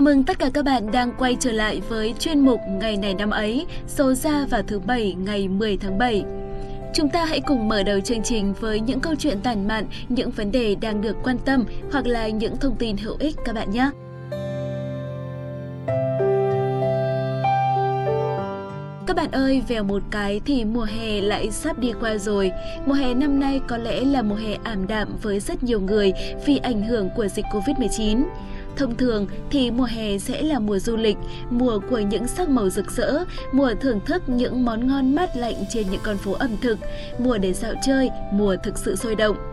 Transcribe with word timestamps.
Chào 0.00 0.04
mừng 0.04 0.24
tất 0.24 0.38
cả 0.38 0.50
các 0.54 0.64
bạn 0.64 0.90
đang 0.92 1.12
quay 1.18 1.36
trở 1.40 1.52
lại 1.52 1.80
với 1.88 2.14
chuyên 2.18 2.40
mục 2.40 2.60
Ngày 2.68 2.96
này 2.96 3.14
năm 3.14 3.30
ấy, 3.30 3.66
số 3.86 4.14
ra 4.14 4.46
vào 4.50 4.62
thứ 4.62 4.78
Bảy 4.78 5.14
ngày 5.24 5.48
10 5.48 5.76
tháng 5.76 5.98
7. 5.98 6.24
Chúng 6.94 7.08
ta 7.08 7.24
hãy 7.24 7.40
cùng 7.40 7.68
mở 7.68 7.82
đầu 7.82 8.00
chương 8.00 8.22
trình 8.22 8.54
với 8.60 8.80
những 8.80 9.00
câu 9.00 9.14
chuyện 9.18 9.40
tản 9.40 9.68
mạn, 9.68 9.86
những 10.08 10.30
vấn 10.30 10.52
đề 10.52 10.74
đang 10.74 11.00
được 11.00 11.16
quan 11.22 11.38
tâm 11.38 11.64
hoặc 11.92 12.06
là 12.06 12.28
những 12.28 12.56
thông 12.56 12.76
tin 12.76 12.96
hữu 12.96 13.16
ích 13.18 13.36
các 13.44 13.54
bạn 13.54 13.70
nhé. 13.70 13.90
Các 19.06 19.16
bạn 19.16 19.30
ơi, 19.30 19.62
vèo 19.68 19.84
một 19.84 20.02
cái 20.10 20.40
thì 20.44 20.64
mùa 20.64 20.84
hè 20.84 21.20
lại 21.20 21.50
sắp 21.50 21.78
đi 21.78 21.92
qua 22.00 22.16
rồi. 22.16 22.50
Mùa 22.86 22.94
hè 22.94 23.14
năm 23.14 23.40
nay 23.40 23.60
có 23.68 23.76
lẽ 23.76 24.00
là 24.00 24.22
mùa 24.22 24.34
hè 24.34 24.56
ảm 24.64 24.86
đạm 24.86 25.08
với 25.22 25.40
rất 25.40 25.62
nhiều 25.62 25.80
người 25.80 26.12
vì 26.46 26.56
ảnh 26.56 26.82
hưởng 26.82 27.08
của 27.16 27.28
dịch 27.28 27.44
Covid-19. 27.52 28.22
Thông 28.76 28.96
thường 28.96 29.26
thì 29.50 29.70
mùa 29.70 29.84
hè 29.84 30.18
sẽ 30.18 30.42
là 30.42 30.58
mùa 30.58 30.78
du 30.78 30.96
lịch, 30.96 31.16
mùa 31.50 31.78
của 31.90 31.98
những 31.98 32.28
sắc 32.28 32.48
màu 32.48 32.70
rực 32.70 32.90
rỡ, 32.90 33.24
mùa 33.52 33.74
thưởng 33.80 34.00
thức 34.06 34.28
những 34.28 34.64
món 34.64 34.86
ngon 34.86 35.14
mát 35.14 35.36
lạnh 35.36 35.64
trên 35.70 35.86
những 35.90 36.00
con 36.04 36.16
phố 36.16 36.32
ẩm 36.32 36.56
thực, 36.62 36.78
mùa 37.18 37.38
để 37.38 37.52
dạo 37.52 37.74
chơi, 37.86 38.10
mùa 38.32 38.56
thực 38.64 38.78
sự 38.78 38.96
sôi 38.96 39.14
động. 39.14 39.49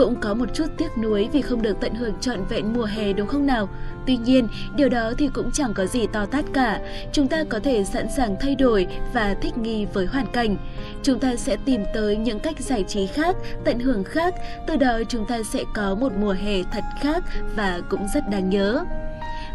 Cũng 0.00 0.20
có 0.20 0.34
một 0.34 0.46
chút 0.54 0.64
tiếc 0.76 0.98
nuối 0.98 1.28
vì 1.32 1.42
không 1.42 1.62
được 1.62 1.76
tận 1.80 1.94
hưởng 1.94 2.14
trọn 2.20 2.44
vẹn 2.48 2.72
mùa 2.72 2.84
hè 2.84 3.12
đúng 3.12 3.28
không 3.28 3.46
nào? 3.46 3.68
Tuy 4.06 4.16
nhiên, 4.16 4.48
điều 4.76 4.88
đó 4.88 5.12
thì 5.18 5.28
cũng 5.34 5.50
chẳng 5.52 5.74
có 5.74 5.86
gì 5.86 6.06
to 6.12 6.26
tát 6.26 6.44
cả. 6.52 6.80
Chúng 7.12 7.28
ta 7.28 7.44
có 7.48 7.58
thể 7.58 7.84
sẵn 7.84 8.06
sàng 8.16 8.36
thay 8.40 8.54
đổi 8.54 8.86
và 9.12 9.34
thích 9.42 9.58
nghi 9.58 9.86
với 9.94 10.06
hoàn 10.06 10.26
cảnh. 10.26 10.56
Chúng 11.02 11.18
ta 11.18 11.36
sẽ 11.36 11.56
tìm 11.64 11.84
tới 11.94 12.16
những 12.16 12.38
cách 12.38 12.60
giải 12.60 12.84
trí 12.88 13.06
khác, 13.06 13.36
tận 13.64 13.78
hưởng 13.78 14.04
khác, 14.04 14.34
từ 14.66 14.76
đó 14.76 15.00
chúng 15.08 15.26
ta 15.26 15.42
sẽ 15.42 15.64
có 15.74 15.94
một 15.94 16.12
mùa 16.20 16.32
hè 16.32 16.62
thật 16.72 16.84
khác 17.00 17.24
và 17.56 17.80
cũng 17.88 18.06
rất 18.14 18.30
đáng 18.30 18.50
nhớ. 18.50 18.84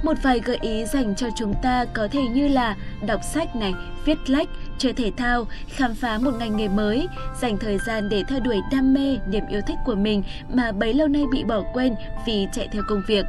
Một 0.03 0.13
vài 0.21 0.39
gợi 0.39 0.57
ý 0.61 0.85
dành 0.85 1.15
cho 1.15 1.27
chúng 1.35 1.53
ta 1.61 1.85
có 1.93 2.07
thể 2.11 2.21
như 2.21 2.47
là 2.47 2.75
đọc 3.07 3.21
sách 3.23 3.55
này, 3.55 3.73
viết 4.05 4.29
lách, 4.29 4.47
chơi 4.77 4.93
thể 4.93 5.11
thao, 5.17 5.45
khám 5.67 5.95
phá 5.95 6.17
một 6.17 6.31
ngành 6.39 6.57
nghề 6.57 6.67
mới, 6.67 7.07
dành 7.41 7.57
thời 7.57 7.77
gian 7.87 8.09
để 8.09 8.23
theo 8.27 8.39
đuổi 8.39 8.61
đam 8.71 8.93
mê, 8.93 9.17
niềm 9.27 9.43
yêu 9.49 9.61
thích 9.67 9.77
của 9.85 9.95
mình 9.95 10.23
mà 10.53 10.71
bấy 10.71 10.93
lâu 10.93 11.07
nay 11.07 11.23
bị 11.31 11.43
bỏ 11.43 11.61
quên 11.73 11.95
vì 12.25 12.47
chạy 12.53 12.67
theo 12.71 12.83
công 12.87 13.01
việc. 13.07 13.25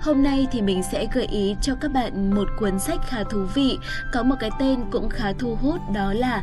Hôm 0.00 0.22
nay 0.22 0.46
thì 0.52 0.62
mình 0.62 0.82
sẽ 0.82 1.06
gợi 1.14 1.26
ý 1.26 1.56
cho 1.62 1.74
các 1.80 1.92
bạn 1.92 2.34
một 2.34 2.48
cuốn 2.58 2.78
sách 2.78 3.00
khá 3.08 3.22
thú 3.22 3.46
vị, 3.54 3.78
có 4.12 4.22
một 4.22 4.36
cái 4.40 4.50
tên 4.58 4.80
cũng 4.90 5.08
khá 5.08 5.32
thu 5.38 5.58
hút 5.62 5.80
đó 5.94 6.12
là 6.12 6.42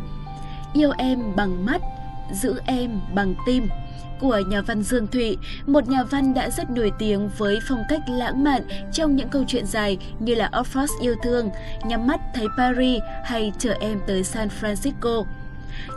Yêu 0.73 0.91
em 0.97 1.35
bằng 1.35 1.65
mắt, 1.65 1.81
giữ 2.31 2.61
em 2.65 2.99
bằng 3.13 3.35
tim 3.45 3.67
của 4.19 4.41
nhà 4.47 4.61
văn 4.61 4.83
Dương 4.83 5.07
Thụy, 5.07 5.37
một 5.65 5.87
nhà 5.87 6.03
văn 6.03 6.33
đã 6.33 6.49
rất 6.49 6.69
nổi 6.69 6.91
tiếng 6.99 7.29
với 7.37 7.59
phong 7.69 7.83
cách 7.89 8.01
lãng 8.09 8.43
mạn 8.43 8.61
trong 8.93 9.15
những 9.15 9.29
câu 9.29 9.43
chuyện 9.47 9.65
dài 9.65 9.97
như 10.19 10.35
là 10.35 10.49
Oxford 10.53 11.01
yêu 11.01 11.15
thương, 11.23 11.49
Nhắm 11.83 12.07
mắt 12.07 12.19
thấy 12.35 12.47
Paris 12.57 13.01
hay 13.23 13.51
Chở 13.59 13.75
em 13.79 13.99
tới 14.07 14.23
San 14.23 14.49
Francisco. 14.61 15.25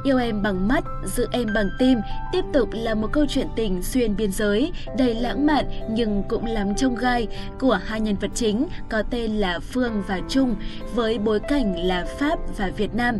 Yêu 0.05 0.19
em 0.19 0.43
bằng 0.43 0.69
mắt, 0.69 0.85
giữ 1.05 1.29
em 1.33 1.49
bằng 1.55 1.71
tim 1.79 1.99
tiếp 2.33 2.45
tục 2.53 2.69
là 2.73 2.95
một 2.95 3.09
câu 3.13 3.27
chuyện 3.29 3.47
tình 3.57 3.83
xuyên 3.83 4.17
biên 4.17 4.33
giới, 4.33 4.73
đầy 4.99 5.15
lãng 5.15 5.47
mạn 5.47 5.65
nhưng 5.91 6.23
cũng 6.29 6.47
lắm 6.47 6.75
trông 6.75 6.95
gai 6.95 7.29
của 7.61 7.81
hai 7.87 8.01
nhân 8.01 8.17
vật 8.21 8.31
chính 8.35 8.67
có 8.89 9.03
tên 9.11 9.31
là 9.31 9.59
Phương 9.59 10.03
và 10.07 10.21
Trung 10.29 10.57
với 10.95 11.19
bối 11.19 11.41
cảnh 11.41 11.87
là 11.87 12.07
Pháp 12.19 12.39
và 12.57 12.71
Việt 12.77 12.95
Nam. 12.95 13.19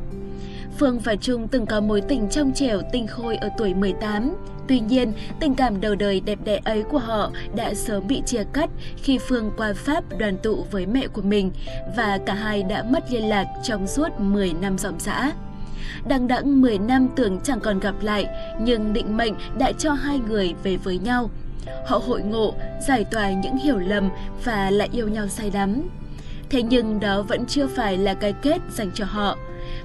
Phương 0.79 0.99
và 0.99 1.17
Trung 1.17 1.49
từng 1.49 1.67
có 1.67 1.81
mối 1.81 2.01
tình 2.01 2.29
trong 2.29 2.53
trẻo 2.53 2.81
tinh 2.93 3.07
khôi 3.07 3.37
ở 3.37 3.49
tuổi 3.59 3.75
18. 3.75 4.35
Tuy 4.69 4.81
nhiên, 4.81 5.13
tình 5.41 5.55
cảm 5.55 5.81
đầu 5.81 5.95
đời 5.95 6.21
đẹp 6.21 6.39
đẽ 6.45 6.61
ấy 6.65 6.83
của 6.83 6.99
họ 6.99 7.31
đã 7.57 7.75
sớm 7.75 8.07
bị 8.07 8.23
chia 8.27 8.45
cắt 8.53 8.71
khi 8.97 9.19
Phương 9.19 9.51
qua 9.57 9.73
Pháp 9.77 10.05
đoàn 10.19 10.37
tụ 10.43 10.67
với 10.71 10.87
mẹ 10.87 11.07
của 11.07 11.23
mình 11.23 11.51
và 11.97 12.19
cả 12.27 12.35
hai 12.35 12.63
đã 12.63 12.83
mất 12.83 13.13
liên 13.13 13.29
lạc 13.29 13.47
trong 13.63 13.87
suốt 13.87 14.09
10 14.19 14.53
năm 14.61 14.79
dòng 14.79 15.01
dã. 15.01 15.33
Đằng 16.09 16.29
đẵng 16.29 16.63
10 16.63 16.79
năm 16.79 17.09
tưởng 17.17 17.41
chẳng 17.45 17.61
còn 17.61 17.81
gặp 17.81 17.95
lại, 18.03 18.27
nhưng 18.61 18.93
định 18.93 19.17
mệnh 19.17 19.35
đã 19.59 19.73
cho 19.79 19.93
hai 19.93 20.21
người 20.29 20.55
về 20.63 20.77
với 20.77 20.99
nhau. 20.99 21.31
Họ 21.87 22.01
hội 22.07 22.23
ngộ, 22.23 22.55
giải 22.89 23.05
tỏa 23.05 23.33
những 23.33 23.57
hiểu 23.57 23.79
lầm 23.79 24.11
và 24.45 24.71
lại 24.71 24.89
yêu 24.93 25.09
nhau 25.09 25.29
say 25.29 25.51
đắm. 25.51 25.83
Thế 26.51 26.63
nhưng 26.63 27.01
đó 27.01 27.23
vẫn 27.23 27.47
chưa 27.47 27.67
phải 27.67 27.99
là 27.99 28.15
cái 28.15 28.33
kết 28.43 28.59
dành 28.71 28.91
cho 28.95 29.05
họ. 29.05 29.37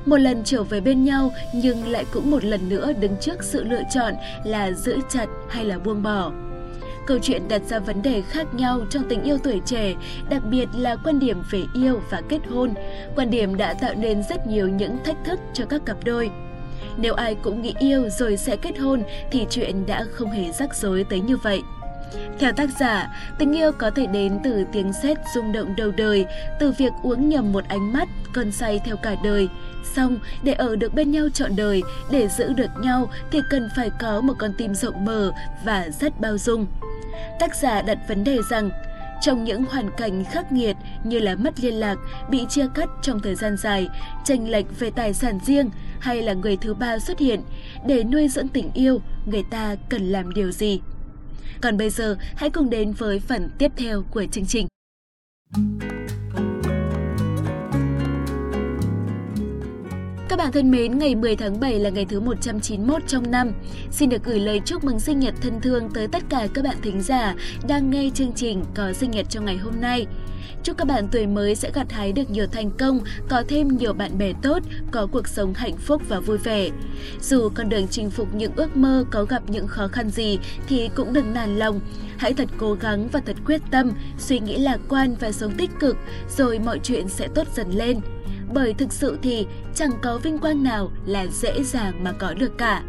Một 0.06 0.18
lần 0.18 0.42
trở 0.44 0.64
về 0.64 0.82
bên 0.82 1.04
nhau 1.04 1.32
nhưng 1.54 1.88
lại 1.88 2.06
cũng 2.12 2.32
một 2.32 2.44
lần 2.44 2.70
nữa 2.70 2.94
đứng 3.00 3.16
trước 3.22 3.44
sự 3.44 3.64
lựa 3.64 3.82
chọn 3.94 4.14
là 4.44 4.72
giữ 4.72 4.98
chặt 5.10 5.26
hay 5.50 5.66
là 5.66 5.80
buông 5.80 6.04
bỏ. 6.04 6.32
Câu 7.08 7.20
chuyện 7.22 7.48
đặt 7.48 7.62
ra 7.70 7.80
vấn 7.80 8.02
đề 8.02 8.22
khác 8.22 8.54
nhau 8.54 8.82
trong 8.90 9.04
tình 9.10 9.24
yêu 9.24 9.38
tuổi 9.44 9.62
trẻ, 9.66 9.96
đặc 10.30 10.42
biệt 10.50 10.70
là 10.78 10.96
quan 10.96 11.20
điểm 11.20 11.42
về 11.52 11.64
yêu 11.74 12.02
và 12.10 12.22
kết 12.30 12.40
hôn. 12.50 12.74
Quan 13.16 13.30
điểm 13.30 13.58
đã 13.58 13.74
tạo 13.74 13.94
nên 13.94 14.24
rất 14.30 14.48
nhiều 14.48 14.68
những 14.68 14.98
thách 15.06 15.18
thức 15.26 15.40
cho 15.54 15.66
các 15.66 15.86
cặp 15.86 15.98
đôi. 16.04 16.30
Nếu 16.98 17.14
ai 17.14 17.36
cũng 17.36 17.62
nghĩ 17.62 17.74
yêu 17.80 18.10
rồi 18.10 18.38
sẽ 18.38 18.56
kết 18.56 18.78
hôn 18.78 19.04
thì 19.32 19.46
chuyện 19.50 19.86
đã 19.86 20.06
không 20.12 20.32
hề 20.32 20.52
rắc 20.52 20.76
rối 20.76 21.06
tới 21.10 21.20
như 21.20 21.38
vậy. 21.38 21.62
Theo 22.40 22.52
tác 22.54 22.70
giả, 22.80 23.16
tình 23.38 23.58
yêu 23.58 23.72
có 23.72 23.90
thể 23.90 24.08
đến 24.08 24.40
từ 24.44 24.66
tiếng 24.72 24.94
sét 24.94 25.18
rung 25.36 25.52
động 25.52 25.76
đầu 25.76 25.92
đời, 25.92 26.26
từ 26.60 26.72
việc 26.72 26.92
uống 27.04 27.30
nhầm 27.30 27.52
một 27.52 27.64
ánh 27.68 27.94
mắt, 27.94 28.10
cơn 28.34 28.52
say 28.52 28.80
theo 28.86 28.98
cả 28.98 29.16
đời. 29.24 29.48
Xong, 29.96 30.20
để 30.44 30.54
ở 30.54 30.76
được 30.76 30.94
bên 30.94 31.12
nhau 31.12 31.30
trọn 31.34 31.56
đời, 31.56 31.84
để 32.12 32.28
giữ 32.28 32.54
được 32.54 32.72
nhau 32.82 33.10
thì 33.32 33.40
cần 33.50 33.70
phải 33.76 33.90
có 34.00 34.22
một 34.22 34.34
con 34.40 34.52
tim 34.58 34.76
rộng 34.76 35.06
mở 35.06 35.32
và 35.66 35.88
rất 36.00 36.20
bao 36.20 36.38
dung. 36.38 36.66
Tác 37.40 37.56
giả 37.56 37.82
đặt 37.82 37.98
vấn 38.08 38.24
đề 38.24 38.38
rằng, 38.50 38.70
trong 39.22 39.44
những 39.44 39.66
hoàn 39.66 39.90
cảnh 39.98 40.24
khắc 40.32 40.52
nghiệt 40.52 40.76
như 41.04 41.20
là 41.20 41.36
mất 41.36 41.60
liên 41.60 41.74
lạc, 41.74 41.96
bị 42.30 42.46
chia 42.50 42.68
cắt 42.74 42.90
trong 43.02 43.20
thời 43.20 43.36
gian 43.36 43.58
dài, 43.58 43.90
tranh 44.26 44.50
lệch 44.50 44.80
về 44.80 44.92
tài 44.92 45.14
sản 45.14 45.40
riêng 45.46 45.70
hay 46.00 46.22
là 46.22 46.34
người 46.34 46.58
thứ 46.58 46.74
ba 46.74 47.00
xuất 47.00 47.20
hiện, 47.20 47.42
để 47.86 48.04
nuôi 48.04 48.28
dưỡng 48.28 48.48
tình 48.48 48.72
yêu, 48.74 49.02
người 49.26 49.44
ta 49.52 49.76
cần 49.90 50.10
làm 50.10 50.34
điều 50.34 50.52
gì? 50.52 50.82
Còn 51.62 51.78
bây 51.78 51.90
giờ, 51.90 52.18
hãy 52.36 52.50
cùng 52.50 52.70
đến 52.70 52.92
với 52.92 53.20
phần 53.20 53.50
tiếp 53.58 53.72
theo 53.78 54.04
của 54.12 54.26
chương 54.32 54.46
trình. 54.46 54.68
Các 60.30 60.38
bạn 60.38 60.52
thân 60.52 60.72
mến, 60.72 61.00
ngày 61.00 61.16
10 61.16 61.36
tháng 61.36 61.60
7 61.60 61.80
là 61.80 61.90
ngày 61.90 62.06
thứ 62.06 62.20
191 62.20 63.02
trong 63.08 63.32
năm. 63.32 63.52
Xin 63.92 64.10
được 64.10 64.24
gửi 64.24 64.40
lời 64.40 64.62
chúc 64.66 64.84
mừng 64.84 65.00
sinh 65.00 65.20
nhật 65.20 65.34
thân 65.42 65.62
thương 65.62 65.90
tới 65.94 66.08
tất 66.08 66.24
cả 66.30 66.48
các 66.54 66.64
bạn 66.64 66.76
thính 66.82 67.02
giả 67.02 67.36
đang 67.68 67.90
nghe 67.90 68.10
chương 68.14 68.34
trình 68.36 68.64
có 68.76 68.94
sinh 68.94 69.12
nhật 69.12 69.26
trong 69.30 69.46
ngày 69.46 69.58
hôm 69.58 69.82
nay. 69.82 70.06
Chúc 70.64 70.78
các 70.78 70.88
bạn 70.88 71.08
tuổi 71.12 71.28
mới 71.28 71.56
sẽ 71.56 71.72
gặt 71.74 71.92
hái 71.92 72.12
được 72.12 72.30
nhiều 72.30 72.48
thành 72.48 72.72
công, 72.72 73.00
có 73.30 73.44
thêm 73.48 73.78
nhiều 73.78 73.94
bạn 73.94 74.18
bè 74.18 74.34
tốt, 74.42 74.64
có 74.92 75.08
cuộc 75.12 75.28
sống 75.28 75.54
hạnh 75.54 75.78
phúc 75.78 76.02
và 76.08 76.20
vui 76.20 76.38
vẻ. 76.38 76.70
Dù 77.22 77.50
con 77.56 77.70
đường 77.70 77.88
chinh 77.88 78.10
phục 78.10 78.36
những 78.36 78.52
ước 78.56 78.78
mơ 78.78 79.06
có 79.12 79.24
gặp 79.24 79.44
những 79.48 79.68
khó 79.68 79.88
khăn 79.88 80.10
gì 80.10 80.40
thì 80.68 80.90
cũng 80.96 81.14
đừng 81.14 81.34
nản 81.34 81.56
lòng. 81.56 81.80
Hãy 82.18 82.34
thật 82.34 82.50
cố 82.58 82.74
gắng 82.74 83.08
và 83.12 83.22
thật 83.26 83.36
quyết 83.46 83.62
tâm, 83.72 83.92
suy 84.18 84.40
nghĩ 84.40 84.58
lạc 84.58 84.80
quan 84.90 85.16
và 85.20 85.32
sống 85.32 85.52
tích 85.58 85.72
cực, 85.80 85.98
rồi 86.38 86.60
mọi 86.60 86.80
chuyện 86.84 87.10
sẽ 87.10 87.28
tốt 87.36 87.48
dần 87.56 87.72
lên. 87.72 88.00
Bởi 88.54 88.74
thực 88.74 88.94
sự 88.94 89.18
thì 89.22 89.48
chẳng 89.76 89.92
có 90.02 90.18
vinh 90.18 90.38
quang 90.38 90.64
nào 90.64 90.92
là 91.06 91.28
dễ 91.28 91.64
dàng 91.64 92.04
mà 92.04 92.12
có 92.12 92.34
được 92.34 92.58
cả. 92.58 92.84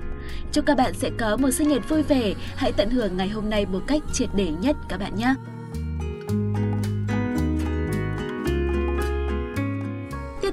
Chúc 0.52 0.66
các 0.66 0.76
bạn 0.76 0.94
sẽ 0.94 1.10
có 1.18 1.36
một 1.36 1.50
sinh 1.50 1.68
nhật 1.68 1.88
vui 1.88 2.02
vẻ, 2.02 2.34
hãy 2.56 2.72
tận 2.72 2.90
hưởng 2.90 3.16
ngày 3.16 3.28
hôm 3.28 3.50
nay 3.50 3.66
một 3.66 3.80
cách 3.86 4.02
triệt 4.12 4.28
để 4.34 4.52
nhất 4.60 4.76
các 4.88 5.00
bạn 5.00 5.16
nhé. 5.16 5.34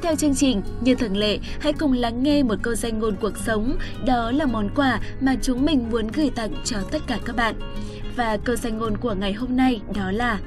Theo 0.08 0.16
chương 0.16 0.36
trình, 0.36 0.62
như 0.82 0.96
thường 0.96 1.18
lệ, 1.18 1.40
hãy 1.60 1.74
cùng 1.74 1.94
lắng 1.94 2.24
nghe 2.24 2.44
một 2.44 2.56
câu 2.62 2.76
danh 2.76 3.00
ngôn 3.00 3.16
cuộc 3.22 3.38
sống, 3.38 3.78
đó 4.06 4.32
là 4.32 4.46
món 4.46 4.70
quà 4.76 5.00
mà 5.22 5.36
chúng 5.42 5.66
mình 5.66 5.90
muốn 5.90 6.08
gửi 6.08 6.30
tặng 6.30 6.54
cho 6.64 6.78
tất 6.92 7.02
cả 7.08 7.20
các 7.26 7.36
bạn. 7.36 7.56
Và 8.16 8.38
câu 8.38 8.56
danh 8.56 8.78
ngôn 8.78 8.98
của 8.98 9.14
ngày 9.14 9.34
hôm 9.34 9.58
nay 9.58 9.82
đó 9.96 10.12
là 10.12 10.40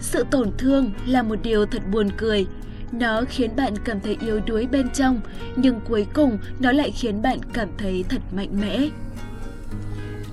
Sự 0.00 0.24
tổn 0.30 0.50
thương 0.58 0.90
là 1.06 1.22
một 1.22 1.36
điều 1.42 1.66
thật 1.66 1.82
buồn 1.92 2.08
cười. 2.16 2.46
Nó 2.92 3.22
khiến 3.28 3.56
bạn 3.56 3.74
cảm 3.84 4.00
thấy 4.00 4.16
yếu 4.20 4.40
đuối 4.46 4.66
bên 4.66 4.90
trong, 4.90 5.20
nhưng 5.56 5.80
cuối 5.88 6.06
cùng 6.14 6.38
nó 6.60 6.72
lại 6.72 6.90
khiến 6.90 7.22
bạn 7.22 7.38
cảm 7.52 7.68
thấy 7.78 8.04
thật 8.08 8.20
mạnh 8.32 8.60
mẽ. 8.60 8.88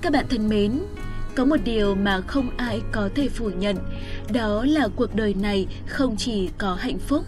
Các 0.02 0.12
bạn 0.12 0.24
thân 0.28 0.48
mến, 0.48 0.78
có 1.34 1.44
một 1.44 1.60
điều 1.64 1.94
mà 1.94 2.20
không 2.20 2.50
ai 2.56 2.80
có 2.92 3.08
thể 3.14 3.28
phủ 3.28 3.50
nhận, 3.50 3.76
đó 4.32 4.64
là 4.68 4.88
cuộc 4.96 5.14
đời 5.14 5.34
này 5.34 5.66
không 5.86 6.16
chỉ 6.16 6.50
có 6.58 6.74
hạnh 6.74 6.98
phúc. 6.98 7.24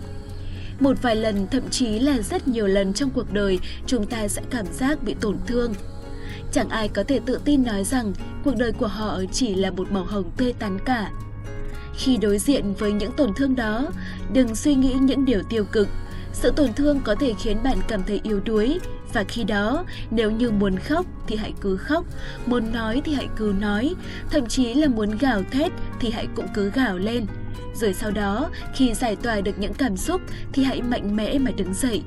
Một 0.80 1.02
vài 1.02 1.16
lần, 1.16 1.46
thậm 1.50 1.62
chí 1.70 1.98
là 1.98 2.18
rất 2.18 2.48
nhiều 2.48 2.66
lần 2.66 2.92
trong 2.92 3.10
cuộc 3.10 3.32
đời, 3.32 3.58
chúng 3.86 4.06
ta 4.06 4.28
sẽ 4.28 4.42
cảm 4.50 4.66
giác 4.72 5.02
bị 5.02 5.14
tổn 5.20 5.36
thương. 5.46 5.74
Chẳng 6.52 6.68
ai 6.68 6.88
có 6.88 7.02
thể 7.02 7.20
tự 7.26 7.40
tin 7.44 7.64
nói 7.64 7.84
rằng 7.84 8.12
cuộc 8.44 8.56
đời 8.56 8.72
của 8.72 8.86
họ 8.86 9.20
chỉ 9.32 9.54
là 9.54 9.70
một 9.70 9.92
màu 9.92 10.04
hồng 10.04 10.30
tươi 10.36 10.52
tắn 10.52 10.78
cả. 10.84 11.10
Khi 11.96 12.16
đối 12.16 12.38
diện 12.38 12.74
với 12.74 12.92
những 12.92 13.12
tổn 13.12 13.34
thương 13.34 13.56
đó, 13.56 13.88
đừng 14.32 14.54
suy 14.54 14.74
nghĩ 14.74 14.92
những 14.92 15.24
điều 15.24 15.42
tiêu 15.42 15.64
cực. 15.72 15.88
Sự 16.32 16.50
tổn 16.50 16.72
thương 16.72 17.00
có 17.04 17.14
thể 17.14 17.34
khiến 17.38 17.62
bạn 17.64 17.78
cảm 17.88 18.02
thấy 18.02 18.20
yếu 18.22 18.40
đuối, 18.40 18.78
và 19.14 19.24
khi 19.28 19.44
đó, 19.44 19.84
nếu 20.10 20.30
như 20.30 20.50
muốn 20.50 20.76
khóc 20.76 21.06
thì 21.26 21.36
hãy 21.36 21.52
cứ 21.60 21.76
khóc, 21.76 22.04
muốn 22.46 22.72
nói 22.72 23.02
thì 23.04 23.14
hãy 23.14 23.28
cứ 23.36 23.54
nói, 23.60 23.94
thậm 24.30 24.46
chí 24.46 24.74
là 24.74 24.88
muốn 24.88 25.18
gào 25.18 25.42
thét 25.50 25.72
thì 26.00 26.10
hãy 26.10 26.26
cũng 26.34 26.46
cứ 26.54 26.70
gào 26.70 26.98
lên. 26.98 27.26
Rồi 27.74 27.94
sau 27.94 28.10
đó, 28.10 28.50
khi 28.74 28.94
giải 28.94 29.16
tỏa 29.16 29.40
được 29.40 29.58
những 29.58 29.74
cảm 29.74 29.96
xúc 29.96 30.20
thì 30.52 30.64
hãy 30.64 30.82
mạnh 30.82 31.16
mẽ 31.16 31.38
mà 31.38 31.50
đứng 31.50 31.74
dậy. 31.74 32.02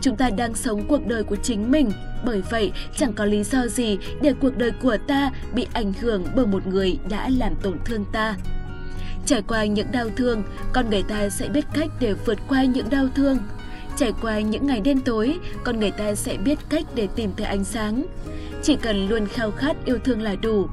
Chúng 0.00 0.16
ta 0.16 0.30
đang 0.30 0.54
sống 0.54 0.88
cuộc 0.88 1.06
đời 1.06 1.24
của 1.24 1.36
chính 1.36 1.70
mình, 1.70 1.90
bởi 2.24 2.42
vậy 2.50 2.72
chẳng 2.96 3.12
có 3.12 3.24
lý 3.24 3.44
do 3.44 3.66
gì 3.66 3.98
để 4.22 4.34
cuộc 4.40 4.56
đời 4.56 4.70
của 4.82 4.96
ta 5.06 5.30
bị 5.54 5.66
ảnh 5.72 5.92
hưởng 6.00 6.24
bởi 6.36 6.46
một 6.46 6.66
người 6.66 6.98
đã 7.10 7.28
làm 7.38 7.54
tổn 7.62 7.78
thương 7.84 8.04
ta. 8.12 8.36
Trải 9.26 9.42
qua 9.42 9.64
những 9.64 9.92
đau 9.92 10.08
thương, 10.16 10.42
con 10.72 10.90
người 10.90 11.02
ta 11.02 11.28
sẽ 11.28 11.48
biết 11.48 11.64
cách 11.74 11.88
để 12.00 12.12
vượt 12.12 12.38
qua 12.48 12.64
những 12.64 12.90
đau 12.90 13.08
thương. 13.14 13.38
Trải 13.98 14.12
qua 14.22 14.40
những 14.40 14.66
ngày 14.66 14.80
đen 14.80 15.00
tối, 15.00 15.38
con 15.64 15.80
người 15.80 15.90
ta 15.90 16.14
sẽ 16.14 16.36
biết 16.36 16.58
cách 16.68 16.84
để 16.94 17.08
tìm 17.16 17.30
thấy 17.36 17.46
ánh 17.46 17.64
sáng. 17.64 18.06
Chỉ 18.62 18.76
cần 18.76 19.08
luôn 19.08 19.26
khao 19.26 19.50
khát 19.50 19.76
yêu 19.84 19.98
thương 20.04 20.22
là 20.22 20.34
đủ. 20.42 20.66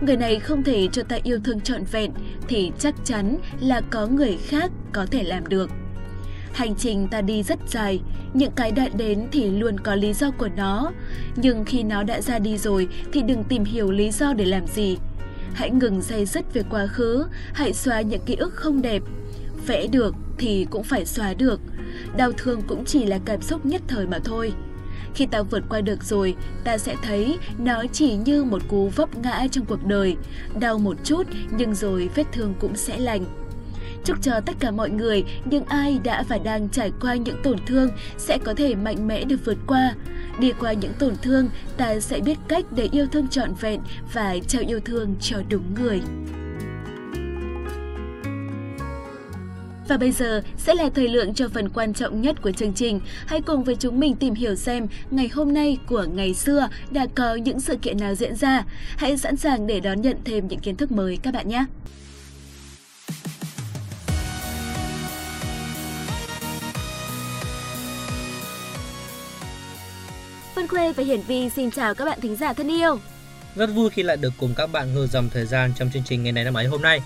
Người 0.00 0.16
này 0.16 0.40
không 0.40 0.62
thể 0.62 0.88
cho 0.92 1.02
ta 1.02 1.18
yêu 1.22 1.38
thương 1.44 1.60
trọn 1.60 1.84
vẹn 1.92 2.10
thì 2.48 2.72
chắc 2.78 2.94
chắn 3.04 3.36
là 3.60 3.80
có 3.90 4.06
người 4.06 4.38
khác 4.46 4.70
có 4.92 5.06
thể 5.10 5.22
làm 5.22 5.46
được. 5.46 5.70
Hành 6.52 6.74
trình 6.74 7.08
ta 7.10 7.20
đi 7.20 7.42
rất 7.42 7.58
dài, 7.68 8.00
những 8.34 8.52
cái 8.56 8.72
đã 8.72 8.88
đến 8.96 9.26
thì 9.32 9.50
luôn 9.50 9.80
có 9.80 9.94
lý 9.94 10.12
do 10.12 10.30
của 10.30 10.48
nó. 10.56 10.90
Nhưng 11.36 11.64
khi 11.64 11.82
nó 11.82 12.02
đã 12.02 12.20
ra 12.20 12.38
đi 12.38 12.58
rồi 12.58 12.88
thì 13.12 13.22
đừng 13.22 13.44
tìm 13.44 13.64
hiểu 13.64 13.90
lý 13.90 14.10
do 14.10 14.32
để 14.32 14.44
làm 14.44 14.66
gì. 14.66 14.98
Hãy 15.54 15.70
ngừng 15.70 16.02
dây 16.02 16.26
dứt 16.26 16.54
về 16.54 16.62
quá 16.70 16.86
khứ, 16.86 17.26
hãy 17.52 17.72
xóa 17.72 18.00
những 18.00 18.22
ký 18.26 18.34
ức 18.34 18.54
không 18.54 18.82
đẹp. 18.82 19.02
Vẽ 19.66 19.86
được 19.86 20.14
thì 20.38 20.66
cũng 20.70 20.82
phải 20.82 21.06
xóa 21.06 21.34
được. 21.34 21.60
Đau 22.16 22.32
thương 22.32 22.62
cũng 22.62 22.84
chỉ 22.84 23.04
là 23.04 23.18
cảm 23.24 23.42
xúc 23.42 23.66
nhất 23.66 23.82
thời 23.88 24.06
mà 24.06 24.18
thôi. 24.24 24.52
Khi 25.14 25.26
ta 25.26 25.42
vượt 25.42 25.62
qua 25.68 25.80
được 25.80 26.04
rồi, 26.04 26.36
ta 26.64 26.78
sẽ 26.78 26.96
thấy 27.02 27.38
nó 27.58 27.84
chỉ 27.92 28.16
như 28.16 28.44
một 28.44 28.62
cú 28.68 28.88
vấp 28.88 29.18
ngã 29.18 29.46
trong 29.50 29.64
cuộc 29.64 29.86
đời. 29.86 30.16
Đau 30.60 30.78
một 30.78 30.96
chút 31.04 31.26
nhưng 31.56 31.74
rồi 31.74 32.10
vết 32.14 32.24
thương 32.32 32.54
cũng 32.60 32.76
sẽ 32.76 32.98
lành. 32.98 33.24
Chúc 34.04 34.22
cho 34.22 34.40
tất 34.40 34.56
cả 34.60 34.70
mọi 34.70 34.90
người, 34.90 35.24
những 35.44 35.64
ai 35.64 36.00
đã 36.04 36.24
và 36.28 36.38
đang 36.38 36.68
trải 36.68 36.92
qua 37.00 37.14
những 37.14 37.42
tổn 37.42 37.56
thương 37.66 37.90
sẽ 38.18 38.38
có 38.44 38.54
thể 38.54 38.74
mạnh 38.74 39.08
mẽ 39.08 39.24
được 39.24 39.44
vượt 39.44 39.58
qua. 39.66 39.94
Đi 40.38 40.52
qua 40.60 40.72
những 40.72 40.92
tổn 40.98 41.14
thương, 41.22 41.48
ta 41.76 42.00
sẽ 42.00 42.20
biết 42.20 42.38
cách 42.48 42.64
để 42.70 42.88
yêu 42.92 43.06
thương 43.12 43.28
trọn 43.28 43.54
vẹn 43.60 43.80
và 44.12 44.36
trao 44.48 44.62
yêu 44.66 44.80
thương 44.84 45.14
cho 45.20 45.36
đúng 45.48 45.74
người. 45.74 46.00
Và 49.92 49.98
bây 49.98 50.12
giờ 50.12 50.42
sẽ 50.56 50.74
là 50.74 50.90
thời 50.94 51.08
lượng 51.08 51.34
cho 51.34 51.48
phần 51.48 51.68
quan 51.68 51.94
trọng 51.94 52.20
nhất 52.20 52.42
của 52.42 52.52
chương 52.52 52.72
trình. 52.72 53.00
Hãy 53.26 53.40
cùng 53.40 53.64
với 53.64 53.76
chúng 53.76 54.00
mình 54.00 54.16
tìm 54.16 54.34
hiểu 54.34 54.54
xem 54.54 54.86
ngày 55.10 55.28
hôm 55.28 55.54
nay 55.54 55.78
của 55.86 56.06
ngày 56.14 56.34
xưa 56.34 56.68
đã 56.90 57.06
có 57.14 57.34
những 57.34 57.60
sự 57.60 57.76
kiện 57.76 57.98
nào 58.00 58.14
diễn 58.14 58.36
ra. 58.36 58.64
Hãy 58.96 59.18
sẵn 59.18 59.36
sàng 59.36 59.66
để 59.66 59.80
đón 59.80 60.02
nhận 60.02 60.16
thêm 60.24 60.48
những 60.48 60.60
kiến 60.60 60.76
thức 60.76 60.92
mới 60.92 61.18
các 61.22 61.34
bạn 61.34 61.48
nhé! 61.48 61.64
Vân 70.54 70.68
Khuê 70.68 70.92
và 70.92 71.04
Hiển 71.04 71.20
Vi 71.20 71.50
xin 71.56 71.70
chào 71.70 71.94
các 71.94 72.04
bạn 72.04 72.18
thính 72.20 72.36
giả 72.36 72.52
thân 72.52 72.68
yêu. 72.68 72.98
Rất 73.56 73.66
vui 73.66 73.90
khi 73.90 74.02
lại 74.02 74.16
được 74.16 74.32
cùng 74.40 74.54
các 74.56 74.72
bạn 74.72 74.94
ngược 74.94 75.06
dòng 75.12 75.28
thời 75.32 75.46
gian 75.46 75.72
trong 75.78 75.90
chương 75.94 76.02
trình 76.06 76.22
ngày 76.22 76.32
này 76.32 76.44
năm 76.44 76.54
ấy 76.54 76.66
hôm 76.66 76.82
nay. 76.82 77.00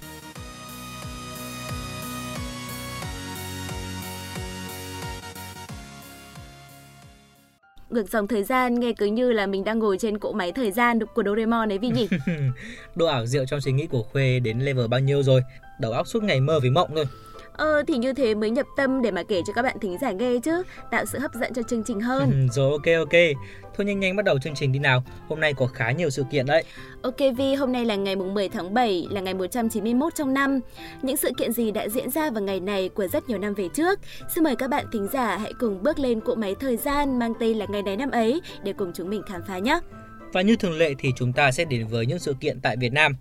Ngược 7.97 8.11
dòng 8.11 8.27
thời 8.27 8.45
gian, 8.45 8.81
nghe 8.81 8.93
cứ 8.93 9.07
như 9.07 9.33
là 9.33 9.47
mình 9.47 9.65
đang 9.65 9.79
ngồi 9.79 9.99
trên 9.99 10.19
cỗ 10.19 10.33
máy 10.33 10.53
thời 10.53 10.73
gian 10.73 10.99
của 11.15 11.23
Doraemon 11.27 11.69
đấy 11.69 11.79
vì 11.79 11.89
nhỉ? 11.89 12.09
Độ 12.95 13.07
ảo 13.07 13.27
diệu 13.27 13.45
trong 13.47 13.61
suy 13.61 13.73
nghĩ 13.73 13.87
của 13.87 14.03
Khuê 14.03 14.41
đến 14.41 14.59
level 14.59 14.87
bao 14.87 15.01
nhiêu 15.01 15.23
rồi? 15.23 15.43
Đầu 15.81 15.93
óc 15.93 16.09
suốt 16.09 16.23
ngày 16.23 16.41
mơ 16.41 16.61
với 16.61 16.71
mộng 16.71 16.91
thôi. 16.95 17.07
Ờ 17.57 17.83
thì 17.87 17.97
như 17.99 18.13
thế 18.13 18.35
mới 18.35 18.51
nhập 18.51 18.67
tâm 18.77 19.03
để 19.03 19.11
mà 19.11 19.23
kể 19.23 19.41
cho 19.47 19.53
các 19.53 19.63
bạn 19.63 19.77
thính 19.81 19.97
giả 20.01 20.11
nghe 20.13 20.39
chứ, 20.45 20.63
tạo 20.91 21.05
sự 21.07 21.19
hấp 21.19 21.35
dẫn 21.35 21.55
cho 21.55 21.63
chương 21.63 21.83
trình 21.85 22.01
hơn. 22.01 22.49
rồi 22.53 22.71
ok 22.73 22.99
ok. 22.99 23.21
Thôi 23.77 23.87
nhanh 23.87 24.01
nhanh 24.01 24.17
bắt 24.17 24.25
đầu 24.25 24.39
chương 24.39 24.55
trình 24.55 24.73
đi 24.73 24.79
nào. 24.79 25.05
Hôm 25.29 25.41
nay 25.41 25.55
có 25.55 25.67
khá 25.67 25.91
nhiều 25.91 26.11
sự 26.11 26.25
kiện 26.31 26.47
đấy. 26.47 26.65
Ok 27.03 27.17
Vi, 27.37 27.55
hôm 27.55 27.73
nay 27.73 27.85
là 27.85 27.95
ngày 27.95 28.17
mùng 28.17 28.35
10 28.35 28.49
tháng 28.49 28.75
7, 28.75 29.07
là 29.11 29.21
ngày 29.21 29.35
191 29.35 30.15
trong 30.15 30.35
năm. 30.35 30.61
Những 31.03 31.17
sự 31.17 31.31
kiện 31.39 31.53
gì 31.53 31.71
đã 31.71 31.89
diễn 31.89 32.11
ra 32.11 32.31
vào 32.31 32.43
ngày 32.43 32.61
này 32.61 32.89
của 32.89 33.09
rất 33.09 33.29
nhiều 33.29 33.39
năm 33.39 33.55
về 33.55 33.69
trước? 33.75 34.01
Xin 34.35 34.45
mời 34.45 34.57
các 34.57 34.71
bạn 34.71 34.85
thính 34.93 35.09
giả 35.13 35.37
hãy 35.37 35.53
cùng 35.61 35.83
bước 35.83 35.99
lên 35.99 36.21
cỗ 36.21 36.35
máy 36.35 36.55
thời 36.61 36.77
gian 36.77 37.19
mang 37.19 37.33
tên 37.41 37.57
là 37.57 37.67
ngày 37.69 37.83
này 37.83 37.97
năm 37.97 38.11
ấy 38.11 38.41
để 38.63 38.73
cùng 38.73 38.93
chúng 38.95 39.11
mình 39.11 39.23
khám 39.27 39.43
phá 39.49 39.59
nhé. 39.59 39.81
Và 40.33 40.43
như 40.43 40.57
thường 40.57 40.79
lệ 40.79 40.95
thì 40.99 41.13
chúng 41.17 41.33
ta 41.33 41.53
sẽ 41.53 41.65
đến 41.65 41.87
với 41.87 42.07
những 42.07 42.19
sự 42.19 42.35
kiện 42.41 42.61
tại 42.61 42.77
Việt 42.77 42.93
Nam. 42.93 43.17